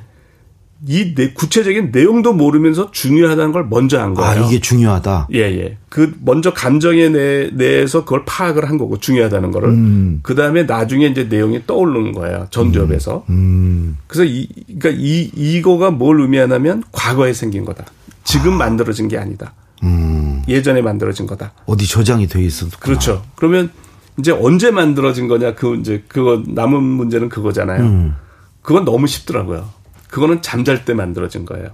이 0.85 1.15
내, 1.15 1.33
구체적인 1.33 1.91
내용도 1.91 2.33
모르면서 2.33 2.91
중요하다는 2.91 3.51
걸 3.51 3.65
먼저 3.67 3.99
안 3.99 4.13
거예요. 4.13 4.43
아, 4.43 4.47
이게 4.47 4.59
중요하다. 4.59 5.29
예, 5.33 5.39
예. 5.39 5.77
그 5.89 6.13
먼저 6.23 6.53
감정에 6.53 7.09
내, 7.09 7.49
내에서 7.51 8.03
그걸 8.03 8.23
파악을 8.25 8.69
한 8.69 8.77
거고 8.77 8.99
중요하다는 8.99 9.51
거를. 9.51 9.69
음. 9.69 10.19
그 10.21 10.35
다음에 10.35 10.63
나중에 10.63 11.07
이제 11.07 11.23
내용이 11.23 11.65
떠오르는 11.65 12.11
거예요. 12.11 12.47
전두엽에서. 12.51 13.25
음. 13.29 13.97
그래서 14.05 14.23
이, 14.25 14.47
그러니까 14.79 14.89
이, 14.91 15.31
이거가 15.35 15.89
뭘 15.89 16.21
의미하냐면 16.21 16.83
과거에 16.91 17.33
생긴 17.33 17.65
거다. 17.65 17.85
지금 18.23 18.53
만들어진 18.53 19.07
게 19.07 19.17
아니다. 19.17 19.53
음. 19.81 20.43
예전에 20.47 20.81
만들어진 20.81 21.25
거다. 21.25 21.53
어디 21.65 21.87
저장이 21.87 22.27
돼 22.27 22.43
있어도. 22.43 22.77
그렇죠. 22.79 23.23
그러면 23.35 23.71
이제 24.19 24.31
언제 24.31 24.71
만들어진 24.71 25.27
거냐 25.27 25.55
그 25.55 25.75
이제 25.75 26.03
그거 26.07 26.43
남은 26.47 26.81
문제는 26.83 27.29
그거잖아요. 27.29 27.83
음. 27.83 28.15
그건 28.61 28.85
너무 28.85 29.07
쉽더라고요. 29.07 29.69
그거는 30.09 30.41
잠잘 30.41 30.85
때 30.85 30.93
만들어진 30.93 31.45
거예요. 31.45 31.69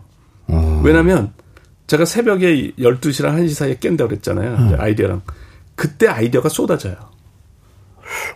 어. 0.48 0.82
왜냐면 0.84 1.34
제가 1.88 2.06
새벽에 2.06 2.72
12시랑 2.78 3.38
1시 3.40 3.50
사이에 3.50 3.78
깬다고 3.80 4.10
그랬잖아요. 4.10 4.56
음. 4.56 4.76
아이디어랑. 4.80 5.22
그때 5.76 6.08
아이디어가 6.08 6.50
쏟아져요. 6.50 6.96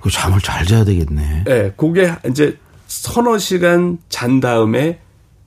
그 0.02 0.10
잠을 0.10 0.40
잘 0.40 0.66
자야 0.66 0.84
되겠네. 0.84 1.44
예, 1.48 1.54
네, 1.54 1.74
그게 1.76 2.14
이제 2.30 2.58
서너 2.88 3.38
시간 3.38 3.98
잔 4.10 4.40
다음에 4.40 5.00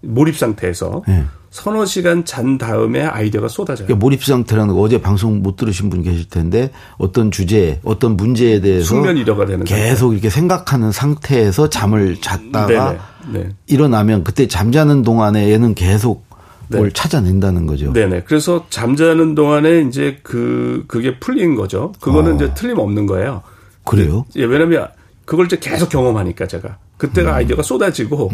몰입 0.03 0.37
상태에서 0.37 1.03
예. 1.09 1.25
서너 1.51 1.85
시간 1.85 2.25
잔 2.25 2.59
다음에 2.59 3.03
아이디어가 3.03 3.49
쏟아져요. 3.49 3.87
그러니까 3.87 4.05
몰입 4.05 4.25
상태라는 4.25 4.75
거 4.75 4.81
어제 4.81 5.01
방송 5.01 5.43
못 5.43 5.57
들으신 5.57 5.91
분 5.91 6.03
계실 6.03 6.29
텐데 6.29 6.71
어떤 6.97 7.33
주제, 7.33 7.81
어떤 7.83 8.17
문제에 8.17 8.61
대해서 8.61 8.87
숙면 8.87 9.17
이러가 9.17 9.47
되는 9.47 9.65
계속 9.65 10.13
이렇게 10.13 10.31
생각하는 10.31 10.93
상태에서 10.93 11.69
잠을 11.69 12.21
잤다가 12.21 12.99
네네. 13.33 13.45
네. 13.45 13.49
일어나면 13.67 14.23
그때 14.23 14.47
잠자는 14.47 15.03
동안에 15.03 15.51
얘는 15.51 15.75
계속 15.75 16.25
네. 16.69 16.79
뭘 16.79 16.93
찾아낸다는 16.93 17.67
거죠. 17.67 17.93
네네. 17.93 18.23
그래서 18.27 18.65
잠자는 18.71 19.35
동안에 19.35 19.81
이제 19.83 20.19
그 20.23 20.85
그게 20.87 21.19
풀린 21.19 21.57
거죠. 21.57 21.93
그거는 22.01 22.33
어. 22.33 22.35
이제 22.37 22.55
틀림없는 22.55 23.07
거예요. 23.07 23.43
그래요? 23.85 24.25
예, 24.37 24.45
왜냐면 24.45 24.87
그걸 25.25 25.47
이제 25.47 25.59
계속 25.59 25.89
경험하니까 25.89 26.47
제가 26.47 26.79
그때가 26.97 27.31
음. 27.31 27.35
아이디어가 27.35 27.65
쏟아지고 27.65 28.31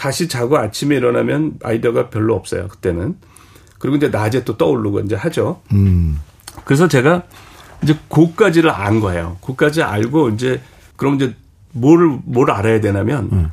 다시 0.00 0.28
자고 0.28 0.56
아침에 0.56 0.96
일어나면 0.96 1.58
아이디어가 1.62 2.08
별로 2.08 2.34
없어요. 2.34 2.68
그때는 2.68 3.16
그리고 3.78 3.96
이제 3.96 4.08
낮에 4.08 4.44
또 4.44 4.56
떠오르고 4.56 5.00
이제 5.00 5.14
하죠. 5.14 5.60
음. 5.72 6.18
그래서 6.64 6.88
제가 6.88 7.24
이제 7.82 7.94
고까지를 8.08 8.70
안 8.70 9.00
거예요. 9.00 9.36
고까지 9.40 9.82
알고 9.82 10.30
이제 10.30 10.62
그럼 10.96 11.16
이제 11.16 11.36
뭘, 11.72 12.18
뭘 12.24 12.50
알아야 12.50 12.80
되냐면 12.80 13.28
음. 13.30 13.50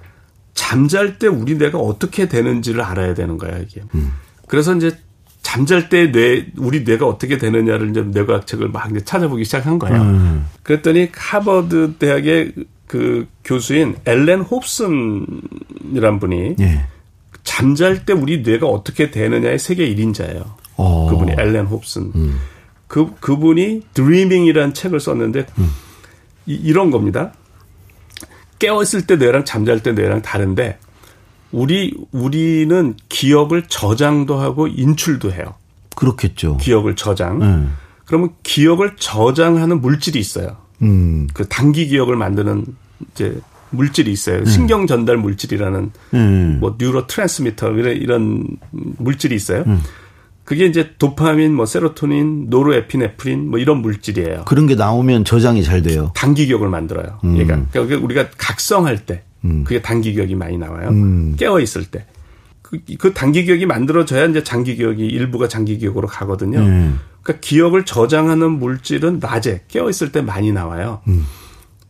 잠잘 0.53 1.19
때 1.19 1.27
우리 1.27 1.55
뇌가 1.55 1.79
어떻게 1.79 2.29
되는지를 2.29 2.81
알아야 2.81 3.13
되는 3.13 3.37
거야, 3.37 3.57
이게. 3.57 3.83
음. 3.93 4.13
그래서 4.47 4.73
이제 4.73 4.97
잠잘 5.41 5.89
때 5.89 6.13
뇌, 6.13 6.47
우리 6.57 6.85
뇌가 6.85 7.05
어떻게 7.05 7.37
되느냐를 7.37 7.89
이제 7.89 8.01
뇌과학 8.03 8.47
책을 8.47 8.69
막 8.69 8.89
이제 8.91 9.03
찾아보기 9.03 9.43
시작한 9.43 9.79
거예요. 9.79 10.01
음. 10.01 10.45
그랬더니 10.63 11.09
하버드 11.13 11.95
대학의 11.99 12.53
그 12.87 13.27
교수인 13.43 13.97
엘렌 14.05 14.41
홉슨이란 14.41 16.19
분이 16.19 16.55
예. 16.59 16.85
잠잘 17.43 18.05
때 18.05 18.13
우리 18.13 18.41
뇌가 18.41 18.65
어떻게 18.67 19.11
되느냐의 19.11 19.59
세계 19.59 19.93
1인자예요. 19.93 20.45
어. 20.77 21.07
그분이 21.09 21.33
엘렌 21.37 21.65
홉슨. 21.65 22.11
그 22.87 23.13
그분이 23.19 23.83
드리밍이라는 23.93 24.73
책을 24.73 24.99
썼는데 24.99 25.45
이, 26.45 26.71
런 26.71 26.91
겁니다. 26.91 27.33
깨어 28.59 28.81
있을 28.81 29.05
때 29.05 29.17
뇌랑 29.17 29.45
잠잘 29.45 29.83
때 29.83 29.91
뇌랑 29.91 30.21
다른데 30.21 30.79
우리 31.51 31.93
우리는 32.11 32.95
기억을 33.09 33.63
저장도 33.67 34.37
하고 34.39 34.67
인출도 34.67 35.31
해요. 35.31 35.55
그렇겠죠. 35.95 36.57
기억을 36.57 36.95
저장. 36.95 37.41
음. 37.41 37.75
그러면 38.05 38.33
기억을 38.43 38.95
저장하는 38.97 39.81
물질이 39.81 40.19
있어요. 40.19 40.57
음. 40.81 41.27
그 41.33 41.47
단기 41.47 41.87
기억을 41.87 42.15
만드는 42.15 42.65
이제 43.11 43.39
물질이 43.69 44.11
있어요. 44.11 44.45
신경 44.45 44.87
전달 44.87 45.17
물질이라는 45.17 45.91
음. 46.13 46.57
뭐 46.59 46.75
뉴로 46.79 47.07
트랜스미터 47.07 47.71
이런 47.71 47.97
이런 47.97 48.47
물질이 48.71 49.35
있어요. 49.35 49.65
그게 50.45 50.65
이제 50.65 50.91
도파민, 50.97 51.53
뭐 51.53 51.65
세로토닌, 51.65 52.49
노르에피네프린 52.49 53.49
뭐 53.49 53.59
이런 53.59 53.81
물질이에요. 53.81 54.45
그런 54.45 54.65
게 54.65 54.75
나오면 54.75 55.25
저장이 55.25 55.61
잘 55.63 55.81
돼요. 55.81 56.13
단기 56.15 56.45
기억을 56.45 56.69
만들어요. 56.69 57.19
음. 57.25 57.67
그러니까 57.71 57.97
우리가 57.97 58.29
각성할 58.37 59.05
때 59.05 59.23
그게 59.65 59.81
단기 59.81 60.13
기억이 60.13 60.35
많이 60.35 60.57
나와요. 60.57 60.89
음. 60.89 61.35
깨어 61.37 61.59
있을 61.59 61.85
때. 61.85 62.05
그, 62.69 62.79
그 62.99 63.13
단기 63.13 63.45
기억이 63.45 63.65
만들어져야 63.65 64.25
이제 64.25 64.43
장기 64.43 64.75
기억이 64.75 65.05
일부가 65.05 65.47
장기 65.47 65.77
기억으로 65.77 66.07
가거든요. 66.07 66.59
음. 66.59 66.99
그러니까 67.23 67.39
기억을 67.41 67.85
저장하는 67.85 68.51
물질은 68.59 69.19
낮에 69.21 69.63
깨어 69.69 69.89
있을 69.89 70.11
때 70.11 70.21
많이 70.21 70.51
나와요. 70.51 71.01
음. 71.07 71.25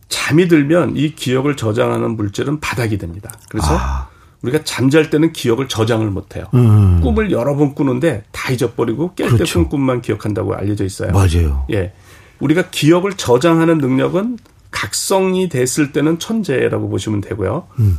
잠이 0.08 0.46
들면 0.46 0.96
이 0.96 1.16
기억을 1.16 1.56
저장하는 1.56 2.12
물질은 2.16 2.60
바닥이 2.60 2.96
됩니다. 2.96 3.32
그래서 3.48 3.76
아. 3.76 4.08
우리가 4.42 4.62
잠잘 4.62 5.10
때는 5.10 5.32
기억을 5.32 5.66
저장을 5.66 6.08
못 6.10 6.36
해요. 6.36 6.46
음. 6.54 7.00
꿈을 7.00 7.32
여러 7.32 7.56
번 7.56 7.74
꾸는데 7.74 8.22
다 8.30 8.52
잊어버리고 8.52 9.14
깰때 9.16 9.30
그렇죠. 9.30 9.58
꾼 9.58 9.68
꿈만 9.68 10.00
기억한다고 10.00 10.54
알려져 10.54 10.84
있어요. 10.84 11.10
맞아요. 11.10 11.66
예. 11.72 11.92
우리가 12.38 12.70
기억을 12.70 13.14
저장하는 13.14 13.78
능력은 13.78 14.38
각성이 14.70 15.48
됐을 15.48 15.90
때는 15.90 16.20
천재라고 16.20 16.88
보시면 16.88 17.20
되고요. 17.20 17.66
음. 17.80 17.98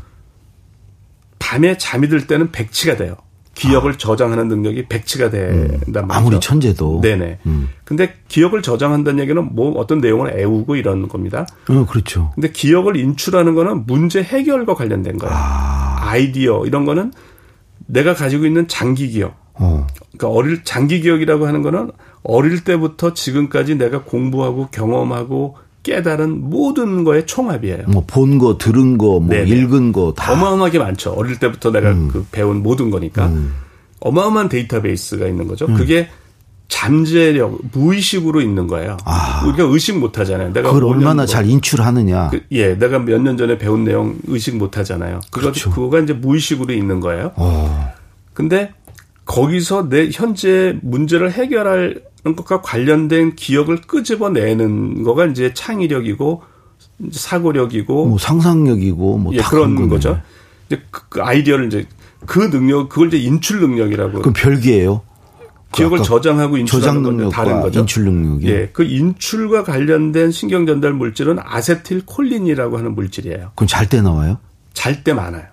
밤에 1.40 1.78
잠이 1.78 2.10
들 2.10 2.28
때는 2.28 2.52
백치가 2.52 2.96
돼요. 2.98 3.16
기억을 3.56 3.98
저장하는 3.98 4.48
능력이 4.48 4.86
백치가 4.88 5.30
된단 5.30 6.08
말이죠. 6.08 6.14
아무리 6.14 6.40
천재도. 6.40 7.02
네네. 7.02 7.40
음. 7.46 7.70
근데 7.84 8.14
기억을 8.30 8.62
저장한다는 8.62 9.22
얘기는 9.22 9.50
뭐 9.54 9.78
어떤 9.78 10.00
내용을 10.00 10.40
애우고 10.40 10.78
이런 10.78 11.10
겁니다. 11.10 11.46
어, 11.70 11.86
그렇죠. 11.86 12.32
근데 12.36 12.52
기억을 12.52 12.96
인출하는 12.96 13.56
거는 13.56 13.86
문제 13.86 14.24
해결과 14.24 14.76
관련된 14.76 15.18
거예요. 15.18 15.36
아, 15.36 15.98
아이디어 16.02 16.66
이런 16.66 16.86
거는 16.86 17.12
내가 17.86 18.14
가지고 18.14 18.46
있는 18.46 18.68
장기 18.68 19.10
기억. 19.10 19.36
어, 19.56 19.86
그러니까 20.18 20.30
어릴 20.30 20.64
장기 20.64 21.02
기억이라고 21.02 21.46
하는 21.46 21.62
거는 21.62 21.92
어릴 22.24 22.64
때부터 22.64 23.14
지금까지 23.14 23.76
내가 23.76 24.04
공부하고 24.04 24.68
경험하고 24.68 25.58
깨달은 25.84 26.50
모든 26.50 27.04
거의 27.04 27.26
총합이에요. 27.26 27.86
뭐 27.88 28.04
본 28.06 28.38
거, 28.38 28.58
들은 28.58 28.98
거, 28.98 29.20
뭐 29.20 29.30
네네. 29.30 29.50
읽은 29.50 29.92
거 29.92 30.14
다. 30.16 30.34
어마어마하게 30.34 30.80
많죠. 30.80 31.12
어릴 31.12 31.40
때부터 31.40 31.72
내가 31.72 31.92
음. 31.92 32.10
그 32.12 32.26
배운 32.32 32.62
모든 32.64 32.90
거니까 32.90 33.32
어마어마한 34.02 34.50
데이터베이스가 34.50 35.28
있는 35.28 35.48
거죠. 35.48 35.68
그게 35.68 36.10
잠재력, 36.68 37.60
무의식으로 37.72 38.42
있는 38.42 38.68
거예요. 38.68 38.98
아. 39.04 39.44
우리가 39.48 39.64
의식 39.64 39.98
못 39.98 40.20
하잖아요. 40.20 40.54
내가 40.54 40.72
그걸 40.72 40.84
5년 40.84 40.92
얼마나 40.92 41.14
뭐잘 41.24 41.46
인출하느냐. 41.50 42.30
그, 42.30 42.42
예, 42.52 42.78
내가 42.78 43.00
몇 43.00 43.20
년 43.22 43.38
전에 43.38 43.58
배운 43.58 43.84
내용 43.84 44.18
의식 44.28 44.56
못 44.56 44.78
하잖아요. 44.78 45.20
그렇죠. 45.32 45.72
그거가 45.72 46.00
이제 46.00 46.14
무의식으로 46.14 46.72
있는 46.74 47.00
거예요. 47.00 47.32
어, 47.36 47.92
근데 48.34 48.72
거기서 49.26 49.90
내 49.90 50.10
현재 50.14 50.78
문제를 50.82 51.32
해결 51.32 52.02
하는 52.24 52.36
것과 52.36 52.62
관련된 52.62 53.36
기억을 53.36 53.82
끄집어내는 53.82 55.04
거가 55.04 55.26
이제 55.28 55.54
창의력이고 55.54 56.44
사고력이고 57.12 58.08
뭐 58.08 58.18
상상력이고 58.18 59.18
뭐 59.18 59.34
예, 59.34 59.38
다 59.40 59.50
그런 59.50 59.76
거네. 59.76 59.88
거죠. 59.88 60.22
이제 60.68 60.82
그, 60.92 61.02
그 61.10 61.22
아이디어를 61.22 61.68
이제 61.68 61.86
그 62.26 62.50
능력 62.50 62.90
그걸 62.90 63.08
이제 63.08 63.18
인출 63.18 63.62
능력이라고 63.62 64.20
그럼 64.20 64.34
별개예요. 64.34 65.02
기억을 65.72 66.00
아까 66.00 66.04
저장하고 66.04 66.58
인출하는 66.58 67.04
저장 67.04 67.30
다른 67.30 67.62
거죠. 67.62 67.82
인출 67.82 68.06
능력이. 68.06 68.50
예, 68.50 68.70
그 68.74 68.84
인출과 68.84 69.64
관련된 69.64 70.32
신경 70.32 70.66
전달 70.66 70.94
물질은 70.94 71.38
아세틸 71.40 72.06
콜린이라고 72.06 72.78
하는 72.78 72.96
물질이에요. 72.96 73.52
그럼 73.56 73.68
잘때 73.68 74.02
나와요? 74.02 74.40
잘 74.74 75.04
때 75.04 75.14
많아요. 75.14 75.46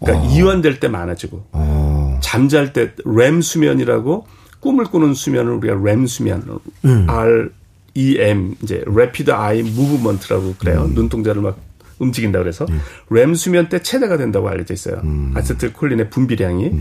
그러니까 0.00 0.32
이완될 0.32 0.80
때 0.80 0.88
많아지고 0.88 1.46
어, 1.52 2.20
잠잘 2.22 2.72
때 2.72 2.92
REM 3.04 3.40
수면이라고 3.40 4.26
꿈을 4.64 4.86
꾸는 4.86 5.12
수면을 5.12 5.52
우리가 5.52 5.74
REM 5.74 6.06
수면, 6.06 6.42
음. 6.86 7.06
R 7.06 7.50
E 7.94 8.16
M 8.18 8.56
이제 8.62 8.82
Rapid 8.86 9.30
Eye 9.30 9.60
Movement라고 9.60 10.54
그래요. 10.58 10.86
음. 10.86 10.94
눈동자를 10.94 11.42
막 11.42 11.58
움직인다 11.98 12.38
그래서 12.38 12.66
REM 13.10 13.34
수면 13.34 13.68
때 13.68 13.82
최대가 13.82 14.16
된다고 14.16 14.48
알려져 14.48 14.72
있어요. 14.72 15.02
음. 15.04 15.32
아세틸콜린의 15.36 16.08
분비량이. 16.08 16.80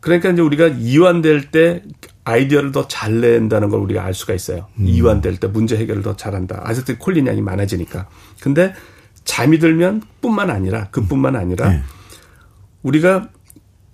그러니까 0.00 0.28
이제 0.30 0.42
우리가 0.42 0.66
이완될 0.68 1.50
때 1.50 1.82
아이디어를 2.24 2.70
더 2.72 2.86
잘 2.86 3.20
낸다는 3.20 3.70
걸 3.70 3.80
우리가 3.80 4.04
알 4.04 4.12
수가 4.12 4.34
있어요. 4.34 4.66
음. 4.78 4.86
이완될 4.86 5.38
때 5.38 5.46
문제 5.48 5.76
해결을 5.78 6.02
더 6.02 6.16
잘한다. 6.16 6.60
아세틸콜린 6.64 7.26
양이 7.26 7.40
많아지니까. 7.40 8.08
근데 8.42 8.74
잠이 9.24 9.58
들면 9.58 10.02
뿐만 10.20 10.50
아니라 10.50 10.88
그뿐만 10.90 11.34
아니라 11.34 11.70
네. 11.70 11.82
우리가 12.82 13.30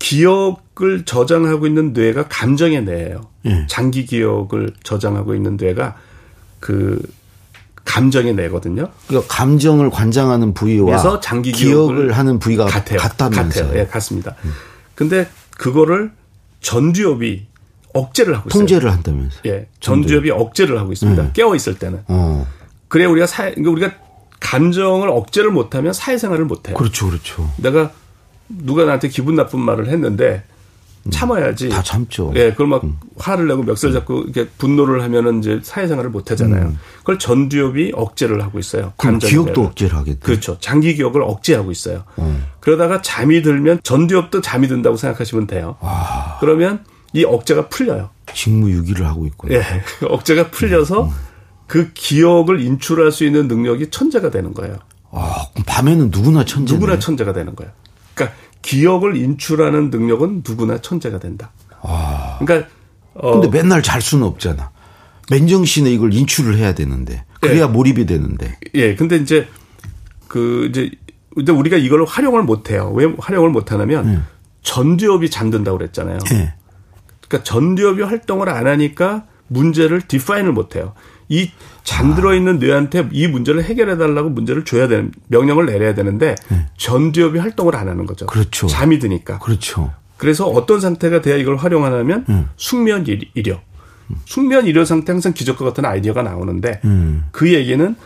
기억 0.01 0.66
을 0.83 1.07
저장하고 1.07 1.67
있는 1.67 1.95
뇌가 1.95 2.29
감정의 2.29 2.85
뇌예요. 2.85 3.23
예. 3.47 3.67
장기 3.67 4.05
기억을 4.05 4.75
저장하고 4.83 5.35
있는 5.35 5.57
뇌가 5.57 5.97
그 6.61 7.01
감정의 7.87 8.35
뇌거든요. 8.35 8.89
그러니까 9.07 9.35
감정을 9.35 9.89
관장하는 9.89 10.53
부위와 10.53 10.87
그래서 10.87 11.21
장기 11.21 11.53
기억을 11.53 11.95
기억을 11.95 12.13
하는 12.13 12.39
부위가 12.39 12.67
같아요. 12.67 12.99
같다면서요. 12.99 13.65
음. 13.65 13.69
같아요. 13.69 13.81
예, 13.81 13.87
같습니다. 13.87 14.35
근데 14.95 15.27
그거를 15.57 16.13
전두엽이 16.61 17.47
억제를 17.95 18.37
하고 18.37 18.51
있어요. 18.51 18.61
통제를 18.61 18.93
한다면서. 18.93 19.39
예, 19.47 19.69
전두엽이 19.81 20.31
억제를 20.31 20.79
하고 20.79 20.93
있습니다. 20.93 21.23
음. 21.23 21.31
깨어 21.33 21.55
있을 21.55 21.79
때는. 21.79 22.03
어, 22.09 22.47
그래 22.89 23.07
우리가 23.07 23.27
사 23.27 23.45
그러니까 23.45 23.71
우리가 23.71 23.93
감정을 24.41 25.09
억제를 25.09 25.51
못 25.51 25.75
하면 25.75 25.95
사회생활을 25.95 26.45
못 26.45 26.69
해요. 26.69 26.77
그렇죠, 26.77 27.07
그렇죠. 27.07 27.51
내가 27.57 27.93
누가 28.49 28.85
나한테 28.85 29.09
기분 29.09 29.37
나쁜 29.37 29.61
말을 29.61 29.89
했는데 29.89 30.45
참아야지. 31.11 31.67
음. 31.67 31.71
다 31.71 31.83
참죠. 31.83 32.31
음. 32.31 32.37
예, 32.37 32.51
그걸 32.51 32.67
막 32.67 32.83
화를 33.19 33.47
내고 33.49 33.63
멱살 33.63 33.93
잡고 33.93 34.23
이렇게 34.23 34.49
분노를 34.59 35.03
하면은 35.03 35.41
이제 35.41 35.61
사회생활을 35.63 36.11
못 36.11 36.31
하잖아요. 36.31 36.75
그걸 36.99 37.19
전두엽이 37.19 37.93
억제를 37.95 38.43
하고 38.43 38.59
있어요. 38.59 38.87
음. 38.87 38.93
그럼 38.97 39.19
기억도. 39.19 39.65
억제를 39.65 39.97
하겠다. 39.97 40.21
그렇죠. 40.21 40.59
장기 40.61 40.95
기억을 40.95 41.23
억제하고 41.23 41.71
있어요. 41.71 42.05
어. 42.17 42.41
그러다가 42.61 43.01
잠이 43.03 43.43
들면 43.43 43.81
전두엽도 43.83 44.41
잠이 44.41 44.69
든다고 44.69 44.97
생각하시면 44.97 45.47
돼요. 45.47 45.77
그러면 46.41 46.85
이 47.13 47.25
억제가 47.25 47.69
풀려요. 47.69 48.11
직무유기를 48.35 49.07
하고 49.07 49.27
있군요. 49.27 49.55
예. 49.57 49.65
억제가 50.07 50.51
풀려서 50.51 51.11
그 51.67 51.93
기억을 51.95 52.61
인출할 52.61 53.11
수 53.13 53.25
있는 53.25 53.49
능력이 53.49 53.91
천재가 53.91 54.31
되는 54.31 54.53
거예요. 54.55 54.77
아, 55.13 55.47
그럼 55.53 55.65
밤에는 55.67 56.11
누구나 56.11 56.45
천재네. 56.45 56.79
누구나 56.79 56.99
천재가 56.99 57.33
되는 57.33 57.55
거예요. 57.57 57.73
기억을 58.67 59.17
인출하는 59.17 59.91
능력은 59.91 60.43
누구나 60.47 60.79
천재가 60.79 61.21
된다. 61.21 61.53
그러니까 62.41 62.69
어, 63.15 63.39
근데 63.39 63.49
맨날 63.49 63.81
잘 63.81 64.03
수는 64.03 64.27
없잖아. 64.27 64.71
맨정신에 65.31 65.91
이걸 65.93 66.13
인출을 66.13 66.57
해야 66.57 66.75
되는데. 66.75 67.25
그래야 67.41 67.69
몰입이 67.69 68.07
되는데. 68.07 68.59
예, 68.75 68.97
근데 68.97 69.17
이제 69.17 69.47
그 70.27 70.67
이제 70.69 70.91
근데 71.33 71.53
우리가 71.53 71.77
이걸 71.77 72.05
활용을 72.05 72.43
못 72.43 72.71
해요. 72.71 72.93
왜 72.95 73.07
활용을 73.19 73.51
못 73.51 73.71
하냐면 73.71 74.25
전두엽이 74.63 75.31
잠든다고 75.31 75.79
그랬잖아요. 75.79 76.19
예. 76.33 76.55
그러니까 77.29 77.45
전두엽이 77.45 78.03
활동을 78.03 78.49
안 78.49 78.67
하니까 78.67 79.27
문제를 79.47 80.03
디파인을 80.03 80.53
못 80.53 80.75
해요. 80.75 80.95
이 81.29 81.51
잠들어 81.83 82.35
있는 82.35 82.59
뇌한테 82.59 83.09
이 83.13 83.27
문제를 83.27 83.65
해결해 83.65 83.97
달라고 83.97 84.31
문제를 84.31 84.65
줘야 84.65 84.89
되는 84.89 85.13
명령을 85.29 85.67
내려야 85.67 85.95
되는데 85.95 86.35
전두엽이 86.77 87.39
활동을 87.39 87.75
안 87.77 87.89
하는 87.89 88.07
거죠. 88.07 88.27
네. 88.27 88.33
그렇죠. 88.33 88.67
잠이 88.67 88.99
드니까. 88.99 89.39
그렇죠. 89.39 89.93
그래서 90.17 90.47
어떤 90.47 90.81
상태가 90.81 91.21
돼야 91.21 91.37
이걸 91.37 91.57
활용하냐면 91.57 92.25
음. 92.29 92.49
숙면 92.57 93.07
일- 93.07 93.29
일여. 93.35 93.61
숙면 94.25 94.67
일여 94.67 94.85
상태 94.85 95.13
항상 95.13 95.33
기적과 95.33 95.65
같은 95.65 95.85
아이디어가 95.85 96.23
나오는데 96.23 96.81
음. 96.85 97.25
그 97.33 97.53
얘기는 97.53 97.97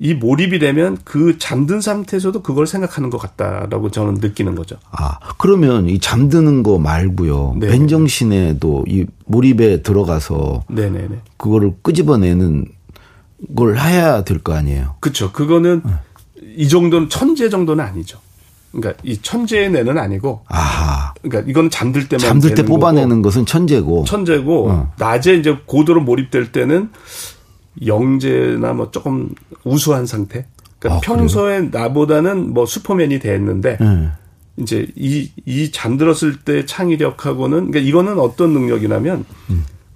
이 0.00 0.14
몰입이 0.14 0.58
되면 0.60 0.96
그 1.04 1.38
잠든 1.38 1.80
상태에서도 1.80 2.42
그걸 2.42 2.66
생각하는 2.68 3.10
것 3.10 3.18
같다라고 3.18 3.90
저는 3.90 4.14
느끼는 4.14 4.54
거죠. 4.54 4.76
아, 4.92 5.18
그러면 5.38 5.88
이 5.88 5.98
잠드는 5.98 6.62
거 6.62 6.78
말고요. 6.78 7.56
네. 7.58 7.66
맨정신에도 7.66 8.84
이 8.86 9.06
몰입에 9.26 9.82
들어가서 9.82 10.64
네네네. 10.68 11.18
그거를 11.36 11.74
끄집어내는 11.82 12.66
걸 13.56 13.78
해야 13.78 14.22
될 14.22 14.38
거 14.38 14.54
아니에요. 14.54 14.94
그렇죠. 15.00 15.32
그거는 15.32 15.82
이 16.56 16.68
정도는 16.68 17.08
천재 17.08 17.48
정도는 17.48 17.84
아니죠. 17.84 18.18
그러니까 18.70 19.00
이 19.02 19.16
천재의 19.20 19.70
뇌는 19.70 19.96
아니고, 19.98 20.42
아하. 20.46 21.14
그러니까 21.22 21.50
이건 21.50 21.70
잠들 21.70 22.06
때만 22.08 22.20
잠들 22.20 22.50
때 22.50 22.56
되는 22.56 22.68
거고 22.68 22.78
뽑아내는 22.80 23.22
것은 23.22 23.46
천재고. 23.46 24.04
천재고 24.04 24.70
어. 24.70 24.92
낮에 24.98 25.34
이제 25.34 25.56
고도로 25.66 26.02
몰입될 26.02 26.52
때는 26.52 26.90
영재나 27.86 28.72
뭐 28.72 28.90
조금 28.90 29.30
우수한 29.64 30.06
상태. 30.06 30.46
그러니까 30.78 30.98
아, 30.98 31.00
평소에 31.00 31.62
나보다는 31.62 32.52
뭐 32.54 32.66
슈퍼맨이 32.66 33.18
됐는데 33.18 33.78
예. 33.80 34.08
이제 34.62 34.86
이, 34.96 35.30
이 35.46 35.70
잠들었을 35.70 36.38
때 36.44 36.64
창의력하고는, 36.66 37.70
그러니까 37.70 37.78
이거는 37.80 38.18
어떤 38.18 38.52
능력이냐면 38.52 39.24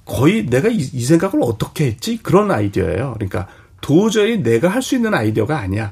거의 0.04 0.46
내가 0.46 0.68
이, 0.68 0.76
이 0.92 1.04
생각을 1.04 1.40
어떻게 1.42 1.86
했지? 1.86 2.18
그런 2.22 2.50
아이디어예요. 2.50 3.14
그러니까 3.14 3.46
도저히 3.80 4.42
내가 4.42 4.68
할 4.68 4.82
수 4.82 4.94
있는 4.96 5.14
아이디어가 5.14 5.58
아니야. 5.58 5.90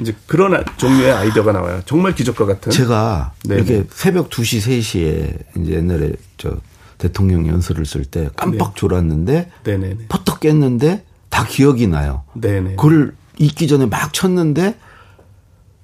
이제 0.00 0.14
그런 0.26 0.54
아- 0.54 0.62
종류의 0.76 1.10
아이디어가 1.12 1.52
나와요. 1.52 1.80
정말 1.86 2.14
기적과 2.14 2.44
같은. 2.44 2.70
제가 2.70 3.32
네네. 3.44 3.62
이렇게 3.62 3.88
새벽 3.90 4.28
2시, 4.28 4.60
3시에 4.68 5.60
이제 5.62 5.72
옛날에 5.72 6.12
저 6.36 6.56
대통령 6.98 7.46
연설을 7.46 7.84
쓸 7.86 8.04
때 8.04 8.30
깜빡 8.36 8.74
졸았는데 8.76 9.50
네네네. 9.64 9.96
퍼뜩 10.08 10.40
깼는데 10.40 11.04
다 11.28 11.44
기억이 11.46 11.86
나요. 11.88 12.22
네네. 12.34 12.76
그걸 12.76 13.14
읽기 13.38 13.68
전에 13.68 13.86
막 13.86 14.12
쳤는데 14.12 14.76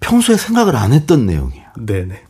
평소에 0.01 0.37
생각을 0.37 0.77
안 0.77 0.93
했던 0.93 1.27
내용이에요. 1.27 1.65
네네. 1.79 2.21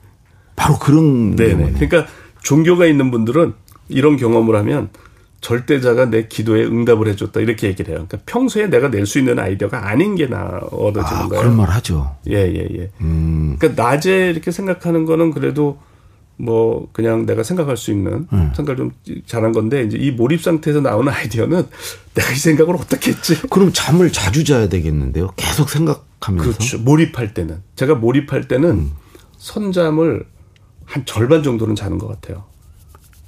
바로 0.57 0.79
그런 0.79 1.37
네네. 1.37 1.55
내용이에요. 1.55 1.79
그러니까 1.79 2.11
종교가 2.43 2.87
있는 2.87 3.11
분들은 3.11 3.55
이런 3.89 4.17
경험을 4.17 4.57
하면 4.57 4.91
절대자가 5.41 6.07
내 6.07 6.29
기도에 6.29 6.65
응답을 6.65 7.09
해줬다 7.09 7.41
이렇게 7.41 7.67
얘기를 7.67 7.95
해요. 7.97 8.07
그러니까 8.09 8.19
평소에 8.31 8.69
내가 8.69 8.89
낼 8.91 9.07
수 9.07 9.19
있는 9.19 9.39
아이디어가 9.41 9.89
아닌 9.89 10.15
게 10.15 10.29
나 10.29 10.61
얻어지는 10.71 11.23
아, 11.23 11.29
거예요. 11.29 11.43
그런 11.43 11.57
말 11.57 11.69
하죠. 11.71 12.15
예, 12.29 12.35
예, 12.37 12.69
예. 12.79 12.91
음, 13.01 13.57
그러니까 13.59 13.83
낮에 13.83 14.31
이렇게 14.31 14.51
생각하는 14.53 15.05
거는 15.05 15.33
그래도 15.33 15.79
뭐 16.43 16.89
그냥 16.93 17.25
내가 17.25 17.45
생각할 17.45 17.77
수 17.77 17.93
있는 17.93 18.27
음. 18.33 18.53
생각을 18.57 18.77
좀 18.77 18.91
잘한 19.27 19.53
건데 19.53 19.85
이제 19.85 19.97
이 19.97 20.11
몰입 20.11 20.43
상태에서 20.43 20.81
나오는 20.81 21.11
아이디어는 21.13 21.69
내가 22.15 22.33
이 22.33 22.35
생각을 22.35 22.75
어떻게 22.75 23.13
했지? 23.13 23.41
그럼 23.49 23.71
잠을 23.73 24.11
자주 24.11 24.43
자야 24.45 24.69
되겠는데요. 24.69 25.31
계속 25.37 25.71
생각하면서. 25.71 26.51
그렇죠. 26.51 26.79
몰입할 26.81 27.33
때는 27.33 27.63
제가 27.77 27.95
몰입할 27.95 28.49
때는 28.49 28.91
선잠을 29.39 30.27
한 30.85 31.07
절반 31.07 31.45
정도는 31.45 31.77
자는 31.77 31.99
것 31.99 32.09
같아요. 32.09 32.43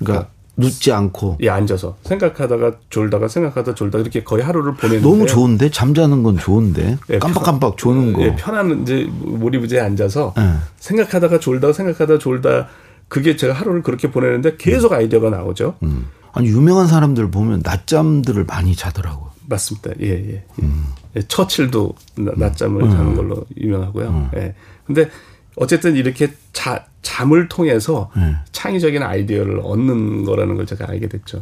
그러니까 0.00 0.28
눕지 0.56 0.90
않고. 0.90 1.38
예, 1.40 1.50
앉아서 1.50 1.96
생각하다가 2.02 2.78
졸다가 2.90 3.28
생각하다 3.28 3.76
졸다 3.76 4.00
이렇게 4.00 4.24
거의 4.24 4.42
하루를 4.42 4.74
보내는데 4.74 5.08
너무 5.08 5.26
좋은데 5.26 5.70
잠자는 5.70 6.24
건 6.24 6.36
좋은데 6.36 6.98
예, 7.10 7.18
깜빡깜빡 7.20 7.76
조는 7.76 8.12
거. 8.12 8.22
예, 8.22 8.34
편한 8.34 8.82
이제 8.82 9.06
몰입의자에 9.22 9.80
앉아서 9.80 10.34
예. 10.36 10.54
생각하다가 10.80 11.38
졸다가 11.38 11.72
생각하다 11.72 12.18
졸다 12.18 12.68
그게 13.14 13.36
제가 13.36 13.52
하루를 13.54 13.82
그렇게 13.84 14.10
보내는데 14.10 14.56
계속 14.56 14.92
아이디어가 14.92 15.30
나오죠. 15.30 15.76
음. 15.84 16.06
아니 16.32 16.48
유명한 16.48 16.88
사람들 16.88 17.30
보면 17.30 17.60
낮잠들을 17.62 18.42
많이 18.44 18.74
자더라고. 18.74 19.28
맞습니다. 19.46 19.92
예, 20.00 20.08
예. 20.32 20.44
음. 20.60 20.86
예, 21.14 21.22
처칠도 21.22 21.94
나- 22.16 22.32
낮잠을 22.34 22.90
자는 22.90 23.14
걸로 23.14 23.46
유명하고요. 23.56 24.30
예. 24.34 24.56
근데 24.84 25.08
어쨌든 25.54 25.94
이렇게 25.94 26.32
자, 26.52 26.86
잠을 27.02 27.48
통해서 27.48 28.10
네. 28.16 28.34
창의적인 28.50 29.00
아이디어를 29.00 29.60
얻는 29.62 30.24
거라는 30.24 30.56
걸 30.56 30.66
제가 30.66 30.88
알게 30.90 31.06
됐죠. 31.08 31.40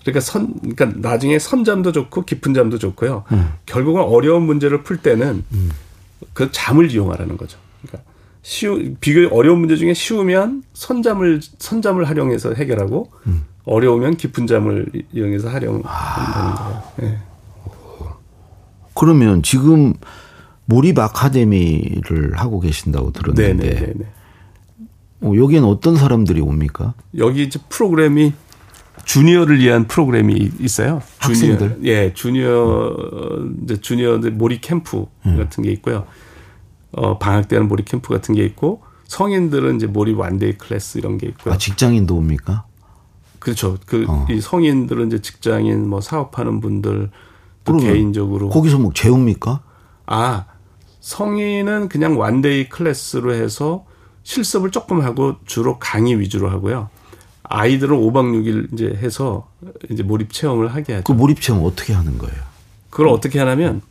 그러니까 0.00 0.18
선, 0.18 0.52
그러니까 0.74 0.98
나중에 1.08 1.38
선잠도 1.38 1.92
좋고 1.92 2.24
깊은 2.24 2.54
잠도 2.54 2.76
좋고요. 2.80 3.22
네. 3.30 3.44
결국은 3.66 4.02
어려운 4.02 4.42
문제를 4.42 4.82
풀 4.82 4.96
때는 4.96 5.44
음. 5.52 5.70
그 6.32 6.50
잠을 6.50 6.90
이용하라는 6.90 7.36
거죠. 7.36 7.56
그러니까 7.86 8.10
쉬우, 8.44 8.94
비교 9.00 9.26
어려운 9.34 9.60
문제 9.60 9.74
중에 9.74 9.94
쉬우면 9.94 10.64
선잠을 10.74 11.40
선잠을 11.58 12.04
활용해서 12.04 12.52
해결하고 12.52 13.10
음. 13.26 13.46
어려우면 13.64 14.18
깊은 14.18 14.46
잠을 14.46 14.86
이용해서 15.14 15.48
활용한다는 15.48 15.90
아. 15.90 16.82
거예요. 16.98 17.14
예. 17.14 17.18
그러면 18.92 19.42
지금 19.42 19.94
몰입 20.66 20.98
아카데미를 20.98 22.34
하고 22.34 22.60
계신다고 22.60 23.12
들었는데 23.12 23.70
네네네. 23.70 23.94
어, 25.22 25.32
여기엔 25.36 25.64
어떤 25.64 25.96
사람들이 25.96 26.42
옵니까? 26.42 26.92
여기 27.16 27.44
이제 27.44 27.58
프로그램이 27.70 28.34
주니어를 29.06 29.58
위한 29.58 29.88
프로그램이 29.88 30.50
있어요. 30.60 31.00
주니어, 31.22 31.52
학생들? 31.54 31.78
예, 31.84 32.12
주니어 32.12 32.94
이제 33.64 33.80
주니어들 33.80 34.32
몰입 34.32 34.60
캠프 34.60 35.06
음. 35.24 35.38
같은 35.38 35.64
게 35.64 35.72
있고요. 35.72 36.06
어, 36.96 37.18
방학 37.18 37.48
때는 37.48 37.68
몰입 37.68 37.86
캠프 37.86 38.08
같은 38.08 38.34
게 38.34 38.44
있고 38.44 38.82
성인들은 39.06 39.76
이제 39.76 39.86
몰입 39.86 40.18
one-day 40.18 40.58
class 40.58 40.98
이런 40.98 41.18
게 41.18 41.28
있고요. 41.28 41.54
아 41.54 41.58
직장인도 41.58 42.16
옵니까? 42.16 42.64
그렇죠. 43.38 43.76
그 43.86 44.06
어. 44.08 44.26
이 44.30 44.40
성인들은 44.40 45.08
이제 45.08 45.20
직장인 45.20 45.88
뭐 45.88 46.00
사업하는 46.00 46.60
분들 46.60 47.10
또 47.64 47.76
개인적으로 47.76 48.48
거기서 48.48 48.78
뭐 48.78 48.92
재웁니까? 48.92 49.60
아 50.06 50.46
성인은 51.00 51.88
그냥 51.88 52.18
one-day 52.18 52.68
class로 52.68 53.34
해서 53.34 53.84
실습을 54.22 54.70
조금 54.70 55.02
하고 55.02 55.36
주로 55.44 55.78
강의 55.78 56.18
위주로 56.18 56.50
하고요. 56.50 56.88
아이들은 57.42 57.96
5박 57.96 58.32
6일 58.42 58.72
이제 58.72 58.86
해서 58.86 59.48
이제 59.90 60.02
몰입 60.02 60.32
체험을 60.32 60.74
하게 60.74 60.94
하죠. 60.94 61.04
그 61.04 61.12
몰입 61.12 61.42
체험 61.42 61.62
어떻게 61.64 61.92
하는 61.92 62.16
거예요? 62.16 62.34
그걸 62.88 63.08
어떻게 63.08 63.38
하냐면 63.38 63.82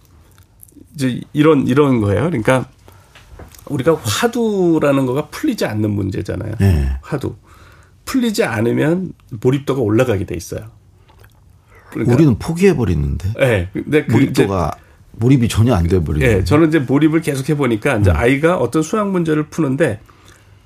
이제 0.95 1.21
이런 1.33 1.67
이런 1.67 2.01
거예요. 2.01 2.23
그러니까 2.23 2.67
우리가 3.69 3.95
화두라는 3.95 5.05
거가 5.05 5.27
풀리지 5.27 5.65
않는 5.65 5.89
문제잖아요. 5.91 6.55
네. 6.59 6.89
화두 7.01 7.35
풀리지 8.05 8.43
않으면 8.43 9.13
몰입도가 9.41 9.81
올라가게 9.81 10.25
돼 10.25 10.35
있어요. 10.35 10.61
그러니까 11.89 12.15
우리는 12.15 12.37
포기해 12.39 12.75
버리는데 12.75 13.33
예. 13.39 13.69
근데 13.71 14.05
그 14.05 14.11
몰입도가 14.13 14.71
몰입이 15.13 15.47
전혀 15.47 15.73
안 15.75 15.87
돼 15.87 16.03
버리는. 16.03 16.27
예, 16.27 16.43
저는 16.43 16.69
이제 16.69 16.79
몰입을 16.79 17.21
계속 17.21 17.47
해 17.49 17.55
보니까 17.55 17.97
이제 17.97 18.11
아이가 18.11 18.57
어떤 18.57 18.81
수학 18.81 19.09
문제를 19.11 19.47
푸는데 19.49 20.01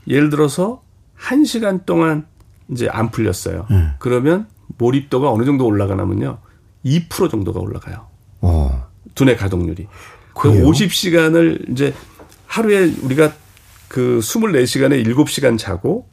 예를 0.08 0.30
들어서 0.30 0.82
한 1.16 1.44
시간 1.44 1.86
동안 1.86 2.26
이제 2.72 2.88
안 2.90 3.12
풀렸어요. 3.12 3.68
네. 3.70 3.88
그러면 4.00 4.48
몰입도가 4.78 5.30
어느 5.32 5.44
정도 5.46 5.66
올라가냐면요. 5.66 6.38
2% 6.86 7.30
정도가 7.30 7.60
올라가요. 7.60 8.08
어. 8.42 8.88
두뇌 9.16 9.36
가동률이. 9.36 9.88
그 10.34 10.50
그래요? 10.50 10.66
50시간을 10.66 11.72
이제 11.72 11.94
하루에 12.48 12.94
우리가 13.02 13.34
그 13.88 14.20
24시간에 14.22 15.06
7시간 15.06 15.58
자고 15.58 16.08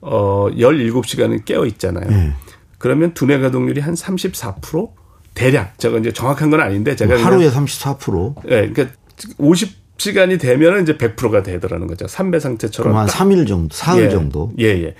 어 0.00 0.48
17시간은 0.50 1.44
깨어 1.44 1.66
있잖아요. 1.66 2.06
예. 2.10 2.32
그러면 2.78 3.14
두뇌 3.14 3.38
가동률이 3.38 3.80
한 3.80 3.94
34% 3.94 4.90
대략 5.34 5.78
제가 5.78 5.98
이제 5.98 6.12
정확한 6.12 6.50
건 6.50 6.60
아닌데 6.60 6.94
제가 6.94 7.22
하루에 7.22 7.50
34%. 7.50 8.34
예, 8.46 8.68
그러니까 8.68 8.88
50 9.38 9.84
시간이 9.96 10.38
되면은 10.38 10.82
이제 10.82 10.96
100%가 10.96 11.42
되더라는 11.42 11.86
거죠. 11.86 12.06
삼배 12.06 12.40
상태처럼. 12.40 12.92
그럼 12.92 13.00
한 13.00 13.06
딱. 13.06 13.18
3일 13.18 13.46
정도, 13.46 13.74
4일 13.74 14.02
예, 14.02 14.10
정도. 14.10 14.52
예, 14.58 14.64
예. 14.64 14.94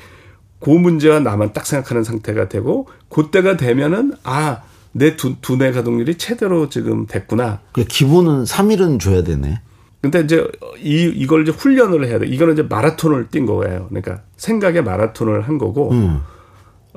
그 0.61 0.71
문제와 0.71 1.21
나만 1.21 1.53
딱 1.53 1.67
생각하는 1.67 2.05
상태가 2.05 2.49
되고, 2.49 2.89
그때가 3.09 3.57
되면은, 3.57 4.15
아, 4.23 4.63
내 4.93 5.17
두, 5.17 5.35
두뇌 5.41 5.73
가동률이 5.73 6.17
최대로 6.17 6.69
지금 6.69 7.07
됐구나. 7.07 7.61
그 7.73 7.85
기본은 7.85 8.45
3일은 8.45 9.01
줘야 9.01 9.23
되네. 9.25 9.61
근데 10.05 10.21
이제 10.21 10.47
이, 10.83 11.11
이걸 11.15 11.45
이제 11.45 11.51
훈련을 11.51 12.07
해야 12.07 12.19
돼. 12.19 12.27
이거는 12.27 12.53
이제 12.53 12.63
마라톤을 12.63 13.29
뛴 13.31 13.47
거예요. 13.47 13.87
그러니까 13.89 14.21
생각의 14.37 14.85
마라톤을 14.85 15.49
한 15.49 15.57
거고, 15.57 15.93
음. 15.93 16.21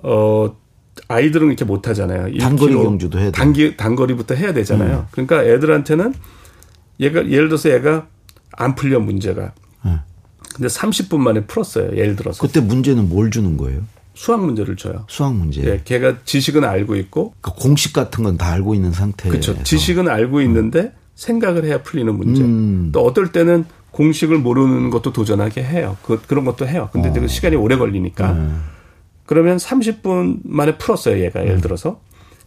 어, 0.04 0.54
아이들은 1.08 1.48
이렇게 1.48 1.64
못 1.64 1.88
하잖아요. 1.88 2.38
단거리 2.38 2.74
1km, 2.74 2.84
경주도 2.84 3.18
해야 3.20 3.28
돼. 3.28 3.30
음. 3.30 3.32
단기, 3.32 3.78
단거리부터 3.78 4.36
해야 4.36 4.52
되잖아요. 4.52 5.08
그러니까 5.12 5.42
애들한테는 5.42 6.14
얘가, 7.00 7.26
예를 7.30 7.48
들어서 7.48 7.72
얘가 7.72 8.08
안 8.52 8.76
풀려 8.76 9.00
문제가. 9.00 9.54
네. 9.86 10.00
근데 10.54 10.68
30분 10.68 11.20
만에 11.20 11.46
풀었어요. 11.46 11.96
예를 11.96 12.18
들어서. 12.18 12.46
그때 12.46 12.60
문제는 12.60 13.08
뭘 13.08 13.32
주는 13.32 13.56
거예요? 13.56 13.84
수학 14.16 14.44
문제를 14.44 14.76
줘요. 14.76 15.06
수학 15.08 15.34
문제. 15.34 15.64
예, 15.64 15.82
걔가 15.86 16.18
지식은 16.26 16.66
알고 16.66 16.98
있고, 16.98 17.36
그 17.40 17.52
공식 17.54 17.94
같은 17.94 18.26
건 18.26 18.36
다 18.36 18.52
알고 18.52 18.76
있는 18.76 18.92
상태에서. 18.92 19.30
그렇죠. 19.54 19.64
지식은 19.64 20.10
알고 20.10 20.42
있는데 20.42 20.92
생각을 21.18 21.66
해야 21.66 21.82
풀리는 21.82 22.16
문제. 22.16 22.44
음. 22.44 22.92
또 22.94 23.04
어떨 23.04 23.32
때는 23.32 23.66
공식을 23.92 24.38
모르는 24.38 24.92
것도 24.92 25.12
도전하게 25.12 25.64
해요. 25.64 25.98
그, 26.04 26.22
그런 26.22 26.46
것도 26.46 26.68
해요. 26.68 26.90
근데 26.94 27.10
어. 27.10 27.14
그 27.14 27.28
시간이 27.28 27.56
오래 27.56 27.76
걸리니까. 27.76 28.32
음. 28.32 28.64
그러면 29.26 29.58
30분 29.58 30.42
만에 30.44 30.78
풀었어요, 30.78 31.20
얘가. 31.24 31.44
예를 31.44 31.60
들어서. 31.60 32.00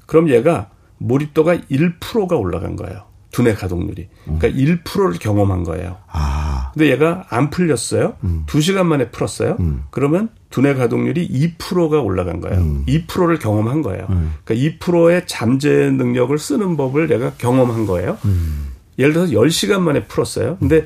그럼 0.07 0.31
얘가 0.31 0.71
몰입도가 0.99 1.57
1%가 1.57 2.37
올라간 2.37 2.77
거예요. 2.77 3.03
두뇌 3.33 3.55
가동률이. 3.55 4.09
그러니까 4.25 4.49
1%를 4.49 5.19
경험한 5.19 5.65
거예요. 5.65 5.99
아, 6.09 6.71
근데 6.73 6.91
얘가 6.91 7.27
안 7.29 7.51
풀렸어요. 7.51 8.15
음. 8.25 8.45
두 8.47 8.61
시간 8.61 8.87
만에 8.87 9.11
풀었어요. 9.11 9.57
그러면 9.91 10.31
두뇌 10.51 10.75
가동률이 10.75 11.29
2%가 11.59 12.01
올라간 12.01 12.41
거예요. 12.41 12.59
음. 12.59 12.85
2%를 12.87 13.39
경험한 13.39 13.83
거예요. 13.83 14.07
그러니까 14.45 14.55
2%의 14.55 15.23
잠재 15.27 15.91
능력을 15.91 16.37
쓰는 16.39 16.77
법을 16.77 17.07
내가 17.07 17.33
경험한 17.39 17.87
거예요. 17.87 18.19
음. 18.25 18.71
예를 18.99 19.13
들어서 19.13 19.33
10시간 19.33 19.81
만에 19.81 20.05
풀었어요. 20.05 20.57
근데 20.59 20.85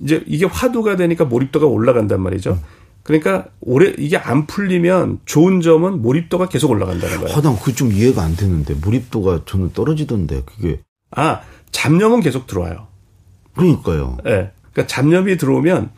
이제 0.00 0.22
이게 0.26 0.46
화두가 0.46 0.96
되니까 0.96 1.24
몰입도가 1.26 1.66
올라간단 1.66 2.20
말이죠. 2.20 2.58
그러니까 3.02 3.46
오래 3.60 3.92
이게 3.98 4.16
안 4.16 4.46
풀리면 4.46 5.20
좋은 5.24 5.60
점은 5.60 6.02
몰입도가 6.02 6.48
계속 6.48 6.70
올라간다는 6.70 7.18
거예요. 7.18 7.34
화당 7.34 7.56
그게 7.56 7.72
좀 7.74 7.92
이해가 7.92 8.22
안 8.22 8.36
되는데 8.36 8.74
몰입도가 8.74 9.42
저는 9.44 9.72
떨어지던데 9.72 10.42
그게 10.46 10.80
아, 11.10 11.40
잡념은 11.72 12.20
계속 12.20 12.46
들어와요. 12.46 12.86
그러니까요. 13.54 14.16
예. 14.26 14.52
그러니까 14.72 14.86
잡념이 14.86 15.36
들어오면 15.36 15.90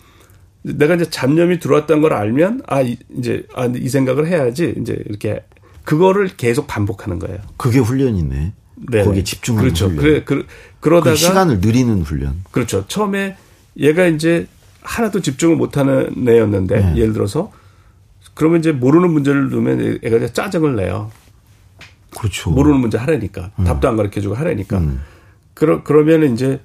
내가 0.64 0.94
이제 0.94 1.04
잡념이 1.10 1.58
들어왔다는 1.58 2.00
걸 2.02 2.14
알면 2.14 2.62
아 2.66 2.80
이- 2.80 2.96
이제 3.16 3.46
아, 3.54 3.66
이 3.66 3.88
생각을 3.88 4.26
해야지 4.26 4.74
이제 4.80 4.98
이렇게 5.06 5.44
그거를 5.84 6.28
계속 6.36 6.66
반복하는 6.66 7.18
거예요. 7.18 7.38
그게 7.58 7.78
훈련이네. 7.78 8.52
네. 8.90 9.04
거기에 9.04 9.22
집중하는 9.22 9.62
그렇죠. 9.68 9.86
훈련. 9.88 10.02
그래 10.02 10.22
그, 10.24 10.46
그러다가 10.80 11.10
그 11.10 11.16
시간을 11.16 11.60
느리는 11.60 12.00
훈련. 12.02 12.42
그렇죠. 12.50 12.86
처음에 12.88 13.36
얘가 13.76 14.06
이제 14.06 14.46
하나도 14.80 15.20
집중을 15.20 15.56
못하는 15.56 16.26
애였는데 16.26 16.76
네. 16.80 16.96
예를 16.96 17.12
들어서 17.12 17.52
그러면 18.32 18.60
이제 18.60 18.72
모르는 18.72 19.10
문제를 19.12 19.50
두면 19.50 19.98
애가 20.02 20.16
이제 20.16 20.32
짜증을 20.32 20.76
내요. 20.76 21.10
그렇죠. 22.16 22.50
모르는 22.50 22.80
문제 22.80 22.96
하라니까 22.96 23.50
답도 23.64 23.86
안 23.88 23.96
가르쳐 23.96 24.20
주고 24.20 24.34
하라니까 24.34 24.80
그러 25.52 25.82
그러면 25.84 26.32
이제 26.32 26.60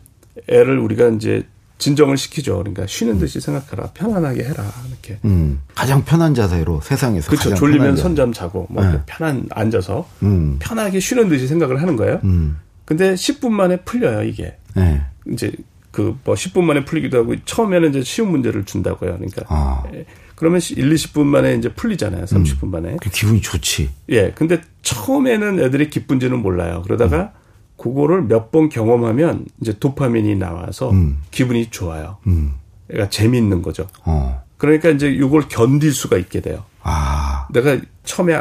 애를 0.47 0.77
우리가 0.79 1.09
이제 1.09 1.45
진정을 1.79 2.17
시키죠. 2.17 2.57
그러니까 2.59 2.85
쉬는 2.85 3.17
듯이 3.17 3.39
생각하라. 3.41 3.91
편안하게 3.93 4.43
해라. 4.43 4.71
이렇게. 4.87 5.17
음, 5.25 5.61
가장 5.73 6.05
편한 6.05 6.35
자세로 6.35 6.81
세상에서 6.81 7.31
그렇죠. 7.31 7.55
졸리면. 7.55 7.95
선잠 7.97 8.31
자고 8.33 8.67
뭐 8.69 8.85
네. 8.85 8.99
편한 9.07 9.47
앉아서 9.49 10.07
음, 10.21 10.57
편하게 10.59 10.99
쉬는 10.99 11.29
듯이 11.29 11.47
생각을 11.47 11.81
하는 11.81 11.95
거예요. 11.95 12.19
음, 12.25 12.57
근데 12.85 13.15
10분 13.15 13.49
만에 13.49 13.77
풀려요, 13.77 14.23
이게. 14.23 14.55
네. 14.75 15.01
이제 15.31 15.51
그 15.91 16.15
뭐 16.23 16.35
10분 16.35 16.63
만에 16.63 16.85
풀리기도 16.85 17.17
하고 17.17 17.35
처음에는 17.45 17.89
이제 17.89 18.03
쉬운 18.03 18.29
문제를 18.31 18.65
준다고요. 18.65 19.13
그러니까 19.15 19.43
아, 19.47 19.83
예. 19.93 20.05
그러면 20.35 20.59
1, 20.61 20.89
20분 20.93 21.23
만에 21.25 21.55
이제 21.55 21.69
풀리잖아요. 21.69 22.25
30분 22.25 22.67
만에. 22.67 22.97
그 23.01 23.09
기분이 23.09 23.41
좋지. 23.41 23.89
예. 24.09 24.31
근데 24.35 24.61
처음에는 24.83 25.59
애들이 25.61 25.89
기쁜지는 25.89 26.39
몰라요. 26.41 26.81
그러다가 26.83 27.33
그거를 27.79 28.23
몇 28.23 28.51
번 28.51 28.69
경험하면 28.69 29.45
이제 29.61 29.73
도파민이 29.79 30.35
나와서 30.35 30.91
음. 30.91 31.19
기분이 31.31 31.67
좋아요. 31.67 32.17
음, 32.27 32.53
애가 32.93 33.09
재미있는 33.09 33.61
거죠. 33.61 33.87
어, 34.05 34.41
그러니까 34.57 34.89
이제 34.89 35.09
이걸 35.09 35.43
견딜 35.47 35.93
수가 35.93 36.17
있게 36.17 36.41
돼요. 36.41 36.63
아. 36.81 37.47
내가 37.51 37.77
처음에 38.03 38.39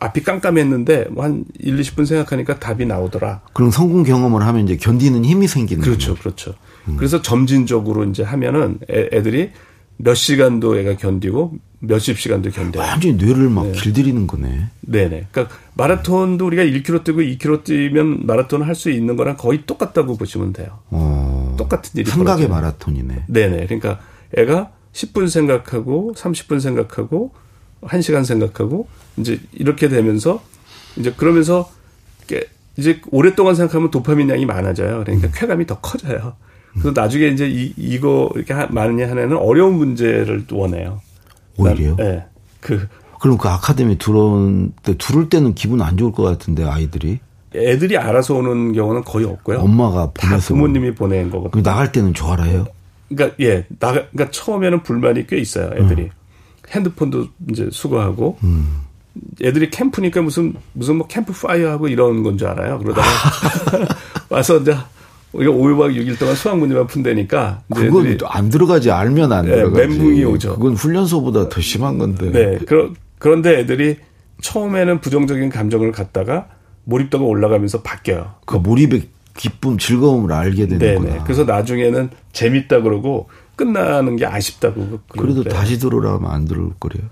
앞이 0.00 0.22
깜깜했는데 0.22 1.06
뭐 1.10 1.24
한 1.24 1.44
1, 1.58 1.76
20분 1.80 2.06
생각하니까 2.06 2.58
답이 2.58 2.86
나오더라. 2.86 3.40
그럼 3.52 3.70
성공 3.70 4.04
경험을 4.04 4.42
하면 4.42 4.64
이제 4.64 4.76
견디는 4.76 5.24
힘이 5.24 5.48
생기는 5.48 5.82
그렇죠, 5.82 6.14
거죠. 6.14 6.22
그렇죠. 6.22 6.54
그래서 6.96 7.20
점진적으로 7.20 8.04
이제 8.04 8.22
하면은 8.22 8.78
애, 8.90 9.08
애들이 9.12 9.50
몇 9.96 10.14
시간도 10.14 10.78
애가 10.78 10.96
견디고 10.96 11.54
몇십 11.80 12.18
시간도 12.18 12.50
견뎌요. 12.50 12.78
완전히 12.82 13.14
뇌를 13.14 13.48
막 13.50 13.70
길들이는 13.72 14.26
거네. 14.26 14.66
네네. 14.80 15.26
그러니까 15.30 15.56
마라톤도 15.74 16.46
우리가 16.46 16.64
1km 16.64 17.04
뛰고 17.04 17.20
2km 17.20 17.64
뛰면 17.64 18.26
마라톤 18.26 18.62
할 18.62 18.74
수 18.74 18.90
있는 18.90 19.16
거랑 19.16 19.36
거의 19.36 19.64
똑같다고 19.66 20.16
보시면 20.16 20.52
돼요. 20.52 20.80
어. 20.90 21.54
똑같은 21.58 21.90
일이 21.94 22.10
삼각의 22.10 22.46
벌어져요. 22.48 22.48
마라톤이네. 22.48 23.24
네네. 23.28 23.66
그러니까 23.66 24.00
애가 24.36 24.72
10분 24.92 25.28
생각하고 25.28 26.14
30분 26.16 26.60
생각하고 26.60 27.32
1시간 27.82 28.24
생각하고 28.24 28.88
이제 29.16 29.40
이렇게 29.52 29.88
되면서 29.88 30.42
이제 30.96 31.12
그러면서 31.16 31.70
이제 32.76 33.00
오랫동안 33.10 33.54
생각하면 33.56 33.90
도파민 33.90 34.28
양이 34.30 34.46
많아져요. 34.46 35.02
그러니까 35.04 35.28
쾌감이 35.32 35.66
더 35.66 35.80
커져요. 35.80 36.34
그래서 36.72 36.92
나중에 36.92 37.26
이제 37.28 37.48
이, 37.48 37.72
이거 37.76 38.30
이렇게 38.36 38.52
하- 38.52 38.66
많이 38.70 39.02
하는 39.02 39.24
애는 39.24 39.36
어려운 39.36 39.74
문제를 39.74 40.44
원해요. 40.52 41.00
오히려요? 41.58 41.96
네. 41.96 42.24
그 42.60 42.88
그럼 43.20 43.36
그 43.38 43.48
아카데미 43.48 43.98
들어온 43.98 44.72
때 44.82 44.94
들을 44.96 45.28
때는 45.28 45.54
기분 45.54 45.82
안 45.82 45.96
좋을 45.96 46.12
것 46.12 46.22
같은데 46.22 46.64
아이들이 46.64 47.18
애들이 47.54 47.96
알아서 47.96 48.34
오는 48.34 48.72
경우는 48.72 49.04
거의 49.04 49.26
없고요. 49.26 49.58
엄마가 49.60 50.12
다 50.14 50.36
부모님이 50.38 50.94
보낸 50.94 51.30
그 51.30 51.36
거거든요. 51.36 51.62
나갈 51.62 51.90
때는 51.92 52.14
좋아라요. 52.14 52.66
그러니까 53.08 53.36
예, 53.40 53.64
나 53.78 53.92
그러니까 53.92 54.30
처음에는 54.30 54.82
불만이 54.82 55.26
꽤 55.26 55.38
있어요. 55.38 55.70
애들이 55.76 56.10
핸드폰도 56.70 57.26
이제 57.50 57.68
수거하고 57.72 58.38
애들이 59.42 59.70
캠프니까 59.70 60.20
무슨 60.22 60.54
무슨 60.74 60.96
뭐 60.96 61.06
캠프 61.06 61.32
파이어 61.32 61.70
하고 61.70 61.88
이런 61.88 62.22
건 62.22 62.36
줄 62.36 62.46
알아요. 62.48 62.78
그러다가 62.78 63.08
와서 64.28 64.58
이제 64.58 64.76
우리가 65.32 65.52
5박 65.52 65.94
6일 65.94 66.18
동안 66.18 66.34
수학 66.34 66.58
문제만 66.58 66.86
푼다니까 66.86 67.62
그건 67.74 68.16
또안 68.16 68.48
들어가지 68.48 68.90
알면 68.90 69.32
안 69.32 69.44
네, 69.46 69.54
들어가지. 69.56 69.88
멘붕이 69.88 70.24
오죠. 70.24 70.56
그건 70.56 70.74
훈련소보다 70.74 71.48
더 71.48 71.60
심한 71.60 71.98
건데. 71.98 72.30
네. 72.30 72.58
그러, 72.64 72.90
그런데 73.18 73.58
애들이 73.58 73.96
처음에는 74.40 75.00
부정적인 75.00 75.50
감정을 75.50 75.92
갖다가 75.92 76.48
몰입도가 76.84 77.24
올라가면서 77.24 77.82
바뀌어요. 77.82 78.34
그 78.46 78.56
몰입의 78.56 79.08
기쁨, 79.36 79.76
즐거움을 79.78 80.32
알게 80.32 80.66
되는구나. 80.66 81.10
네네. 81.10 81.24
그래서 81.24 81.44
나중에는 81.44 82.10
재밌다 82.32 82.80
그러고 82.82 83.28
끝나는 83.56 84.16
게 84.16 84.24
아쉽다고. 84.24 85.00
그래도 85.08 85.44
다시 85.44 85.78
들어오라면 85.78 86.30
안 86.30 86.44
들어올 86.46 86.72
거래요. 86.80 87.04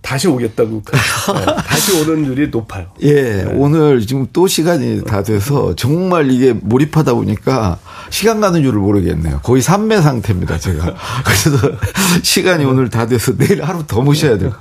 다시 0.00 0.28
오겠다고. 0.28 0.82
네, 0.84 1.46
다시 1.66 2.00
오는 2.00 2.22
률이 2.22 2.48
높아요. 2.48 2.86
예, 3.02 3.44
오늘 3.54 4.06
지금 4.06 4.26
또 4.32 4.46
시간이 4.46 5.04
다 5.04 5.22
돼서 5.22 5.74
정말 5.74 6.30
이게 6.30 6.52
몰입하다 6.52 7.14
보니까 7.14 7.78
시간 8.10 8.40
가는 8.40 8.62
줄을 8.62 8.78
모르겠네요. 8.78 9.40
거의 9.42 9.62
삼매 9.62 10.00
상태입니다, 10.00 10.58
제가. 10.58 10.94
그래서 11.24 11.76
시간이 12.22 12.64
오늘 12.64 12.88
다 12.90 13.06
돼서 13.06 13.36
내일 13.36 13.62
하루 13.62 13.84
더 13.86 14.00
모셔야 14.02 14.38
돼요. 14.38 14.52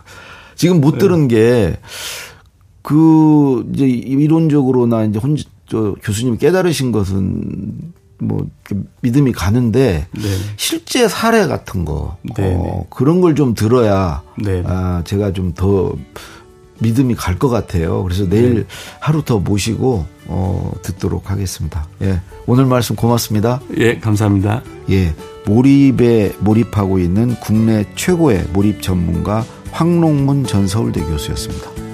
지금 0.55 0.81
못 0.81 0.97
들은 0.97 1.27
게 1.27 1.77
그 2.85 3.67
이제 3.73 3.87
이론적으로나 3.87 5.05
이제 5.05 5.17
혼, 5.17 5.35
저 5.67 5.95
교수님이 6.03 6.37
깨달으신 6.37 6.91
것은 6.91 7.93
뭐 8.17 8.47
믿음이 9.01 9.31
가는데 9.33 10.07
네. 10.11 10.21
실제 10.57 11.07
사례 11.07 11.47
같은 11.47 11.83
거 11.85 12.17
네네. 12.35 12.55
어, 12.57 12.85
그런 12.89 13.21
걸 13.21 13.35
좀 13.35 13.53
들어야 13.53 14.21
네네. 14.41 14.63
아, 14.67 15.01
제가 15.05 15.33
좀 15.33 15.53
더 15.53 15.95
믿음이 16.79 17.15
갈 17.15 17.39
것 17.39 17.47
같아요. 17.49 18.03
그래서 18.03 18.27
내일 18.27 18.53
네. 18.55 18.63
하루 18.99 19.23
더 19.23 19.39
모시고 19.39 20.05
어, 20.27 20.71
듣도록 20.81 21.31
하겠습니다. 21.31 21.87
예. 22.01 22.19
오늘 22.47 22.65
말씀 22.65 22.95
고맙습니다. 22.97 23.61
예, 23.77 23.97
감사합니다. 23.99 24.61
예. 24.89 25.13
몰입에 25.45 26.33
몰입하고 26.39 26.99
있는 26.99 27.35
국내 27.39 27.85
최고의 27.95 28.47
몰입 28.51 28.81
전문가 28.81 29.45
황롱문 29.71 30.45
전 30.45 30.67
서울대 30.67 30.99
교수였습니다. 31.01 31.84